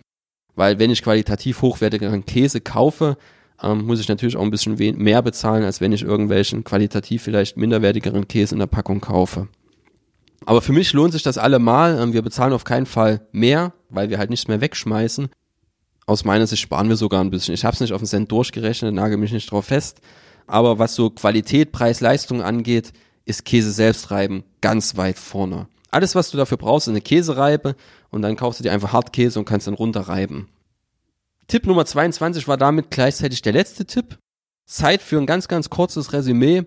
Weil 0.54 0.78
wenn 0.78 0.90
ich 0.90 1.02
qualitativ 1.02 1.62
hochwertigeren 1.62 2.26
Käse 2.26 2.60
kaufe, 2.60 3.16
ähm, 3.62 3.86
muss 3.86 4.00
ich 4.00 4.08
natürlich 4.08 4.36
auch 4.36 4.42
ein 4.42 4.50
bisschen 4.50 4.76
mehr 4.98 5.22
bezahlen, 5.22 5.64
als 5.64 5.80
wenn 5.80 5.92
ich 5.92 6.02
irgendwelchen 6.02 6.64
qualitativ 6.64 7.22
vielleicht 7.22 7.56
minderwertigeren 7.56 8.28
Käse 8.28 8.54
in 8.54 8.58
der 8.60 8.66
Packung 8.66 9.00
kaufe. 9.00 9.48
Aber 10.46 10.60
für 10.60 10.72
mich 10.72 10.92
lohnt 10.92 11.12
sich 11.12 11.22
das 11.22 11.38
allemal. 11.38 11.98
Ähm, 11.98 12.12
wir 12.12 12.22
bezahlen 12.22 12.52
auf 12.52 12.64
keinen 12.64 12.86
Fall 12.86 13.26
mehr, 13.32 13.72
weil 13.88 14.10
wir 14.10 14.18
halt 14.18 14.30
nichts 14.30 14.48
mehr 14.48 14.60
wegschmeißen 14.60 15.30
aus 16.06 16.24
meiner 16.24 16.46
Sicht 16.46 16.62
sparen 16.62 16.88
wir 16.88 16.96
sogar 16.96 17.22
ein 17.22 17.30
bisschen. 17.30 17.54
Ich 17.54 17.64
habe 17.64 17.74
es 17.74 17.80
nicht 17.80 17.92
auf 17.92 18.00
den 18.00 18.06
Cent 18.06 18.30
durchgerechnet, 18.30 18.94
nagel 18.94 19.16
mich 19.16 19.32
nicht 19.32 19.50
drauf 19.50 19.66
fest. 19.66 20.00
Aber 20.46 20.78
was 20.78 20.94
so 20.94 21.10
Qualität, 21.10 21.72
Preis, 21.72 22.00
Leistung 22.00 22.42
angeht, 22.42 22.92
ist 23.24 23.44
Käse 23.44 23.72
selbst 23.72 24.10
reiben 24.10 24.44
ganz 24.60 24.96
weit 24.96 25.18
vorne. 25.18 25.66
Alles, 25.90 26.14
was 26.14 26.30
du 26.30 26.36
dafür 26.36 26.58
brauchst, 26.58 26.88
ist 26.88 26.92
eine 26.92 27.00
Käsereibe 27.00 27.76
und 28.10 28.22
dann 28.22 28.36
kaufst 28.36 28.60
du 28.60 28.64
dir 28.64 28.72
einfach 28.72 28.92
Hartkäse 28.92 29.38
und 29.38 29.44
kannst 29.44 29.66
dann 29.66 29.74
runterreiben. 29.74 30.48
Tipp 31.46 31.66
Nummer 31.66 31.84
22 31.84 32.48
war 32.48 32.56
damit 32.56 32.90
gleichzeitig 32.90 33.42
der 33.42 33.52
letzte 33.52 33.84
Tipp. 33.84 34.18
Zeit 34.66 35.02
für 35.02 35.18
ein 35.18 35.26
ganz, 35.26 35.46
ganz 35.46 35.70
kurzes 35.70 36.12
Resümee. 36.12 36.64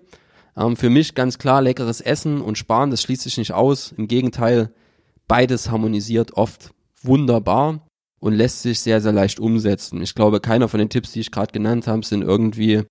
Ähm, 0.56 0.78
für 0.78 0.90
mich 0.90 1.16
ganz 1.16 1.38
klar 1.40 1.62
leckeres 1.62 2.02
Essen 2.02 2.42
und 2.42 2.58
Sparen, 2.58 2.92
das 2.92 3.02
schließt 3.02 3.24
sich 3.24 3.38
nicht 3.38 3.54
aus. 3.54 3.94
Im 3.98 4.08
Gegenteil, 4.08 4.72
beides 5.28 5.70
harmonisiert 5.70 6.34
oft 6.34 6.72
wunderbar 7.02 7.88
und 8.20 8.34
lässt 8.34 8.62
sich 8.62 8.80
sehr, 8.80 9.02
sehr 9.02 9.12
leicht 9.14 9.40
umsetzen. 9.40 10.02
Ich 10.02 10.16
glaube, 10.16 10.40
keiner 10.40 10.68
von 10.68 10.80
den 10.80 10.90
Tipps, 10.90 11.12
die 11.12 11.20
ich 11.20 11.32
gerade 11.32 11.52
genannt 11.52 11.88
habe, 11.88 12.06
sind 12.06 12.22
irgendwie, 12.22 12.84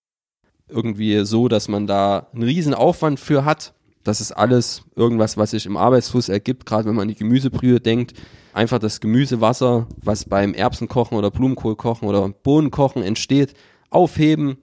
irgendwie 0.69 1.25
so, 1.25 1.49
dass 1.49 1.69
man 1.69 1.87
da 1.87 2.29
einen 2.33 2.43
riesen 2.43 2.75
Aufwand 2.75 3.21
für 3.21 3.45
hat. 3.45 3.75
Das 4.05 4.21
ist 4.21 4.33
alles 4.33 4.83
irgendwas, 4.95 5.37
was 5.37 5.51
sich 5.51 5.67
im 5.67 5.77
Arbeitsfluss 5.77 6.29
ergibt, 6.29 6.67
gerade 6.67 6.87
wenn 6.87 6.95
man 6.95 7.03
an 7.03 7.09
die 7.09 7.17
Gemüsebrühe 7.17 7.81
denkt. 7.81 8.15
Einfach 8.53 8.79
das 8.79 9.01
Gemüsewasser, 9.01 9.87
was 9.97 10.25
beim 10.25 10.55
Erbsenkochen 10.55 11.19
oder 11.19 11.31
Blumenkohlkochen 11.31 12.09
oder 12.09 12.29
Bohnenkochen 12.29 13.03
entsteht, 13.03 13.55
aufheben 13.91 14.59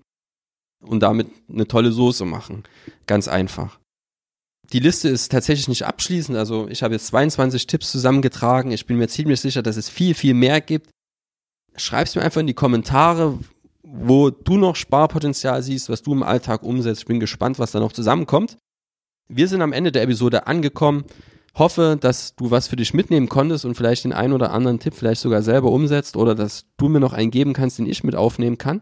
und 0.81 1.01
damit 1.01 1.27
eine 1.49 1.67
tolle 1.67 1.91
Soße 1.91 2.25
machen. 2.25 2.63
Ganz 3.05 3.27
einfach. 3.27 3.79
Die 4.71 4.79
Liste 4.79 5.09
ist 5.09 5.31
tatsächlich 5.31 5.67
nicht 5.67 5.85
abschließend. 5.85 6.37
Also 6.37 6.67
ich 6.69 6.83
habe 6.83 6.93
jetzt 6.93 7.07
22 7.07 7.67
Tipps 7.67 7.91
zusammengetragen. 7.91 8.71
Ich 8.71 8.85
bin 8.85 8.97
mir 8.97 9.07
ziemlich 9.07 9.41
sicher, 9.41 9.61
dass 9.61 9.77
es 9.77 9.89
viel, 9.89 10.15
viel 10.15 10.33
mehr 10.33 10.61
gibt. 10.61 10.89
Schreib's 11.75 12.15
mir 12.15 12.21
einfach 12.21 12.41
in 12.41 12.47
die 12.47 12.53
Kommentare, 12.53 13.37
wo 13.95 14.31
du 14.31 14.57
noch 14.57 14.75
Sparpotenzial 14.75 15.61
siehst, 15.61 15.87
was 15.87 16.01
du 16.01 16.13
im 16.13 16.23
Alltag 16.23 16.63
umsetzt. 16.63 17.01
Ich 17.01 17.07
bin 17.07 17.19
gespannt, 17.19 17.59
was 17.59 17.71
da 17.71 17.79
noch 17.79 17.93
zusammenkommt. 17.93 18.57
Wir 19.29 19.47
sind 19.47 19.61
am 19.61 19.71
Ende 19.71 19.91
der 19.91 20.01
Episode 20.01 20.47
angekommen. 20.47 21.05
Hoffe, 21.53 21.95
dass 22.01 22.35
du 22.35 22.49
was 22.49 22.67
für 22.67 22.75
dich 22.75 22.95
mitnehmen 22.95 23.29
konntest 23.29 23.65
und 23.65 23.75
vielleicht 23.75 24.05
den 24.05 24.13
einen 24.13 24.33
oder 24.33 24.51
anderen 24.51 24.79
Tipp 24.79 24.95
vielleicht 24.95 25.21
sogar 25.21 25.43
selber 25.43 25.71
umsetzt 25.71 26.17
oder 26.17 26.33
dass 26.33 26.65
du 26.77 26.89
mir 26.89 26.99
noch 26.99 27.13
einen 27.13 27.29
geben 27.29 27.53
kannst, 27.53 27.77
den 27.77 27.85
ich 27.85 28.03
mit 28.03 28.15
aufnehmen 28.15 28.57
kann. 28.57 28.81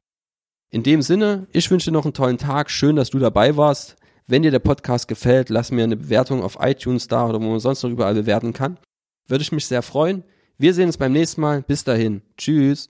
In 0.71 0.83
dem 0.83 1.01
Sinne, 1.01 1.47
ich 1.51 1.69
wünsche 1.69 1.91
dir 1.91 1.93
noch 1.93 2.05
einen 2.05 2.13
tollen 2.13 2.37
Tag. 2.37 2.71
Schön, 2.71 2.95
dass 2.95 3.09
du 3.09 3.19
dabei 3.19 3.57
warst. 3.57 3.97
Wenn 4.27 4.43
dir 4.43 4.51
der 4.51 4.59
Podcast 4.59 5.09
gefällt, 5.09 5.49
lass 5.49 5.71
mir 5.71 5.83
eine 5.83 5.97
Bewertung 5.97 6.41
auf 6.41 6.57
iTunes 6.61 7.09
da 7.09 7.27
oder 7.27 7.41
wo 7.41 7.49
man 7.49 7.59
sonst 7.59 7.83
noch 7.83 7.89
überall 7.89 8.13
bewerten 8.13 8.53
kann. 8.53 8.79
Würde 9.27 9.41
ich 9.41 9.51
mich 9.51 9.65
sehr 9.65 9.81
freuen. 9.81 10.23
Wir 10.57 10.73
sehen 10.73 10.87
uns 10.87 10.97
beim 10.97 11.11
nächsten 11.11 11.41
Mal. 11.41 11.63
Bis 11.63 11.83
dahin. 11.83 12.21
Tschüss. 12.37 12.87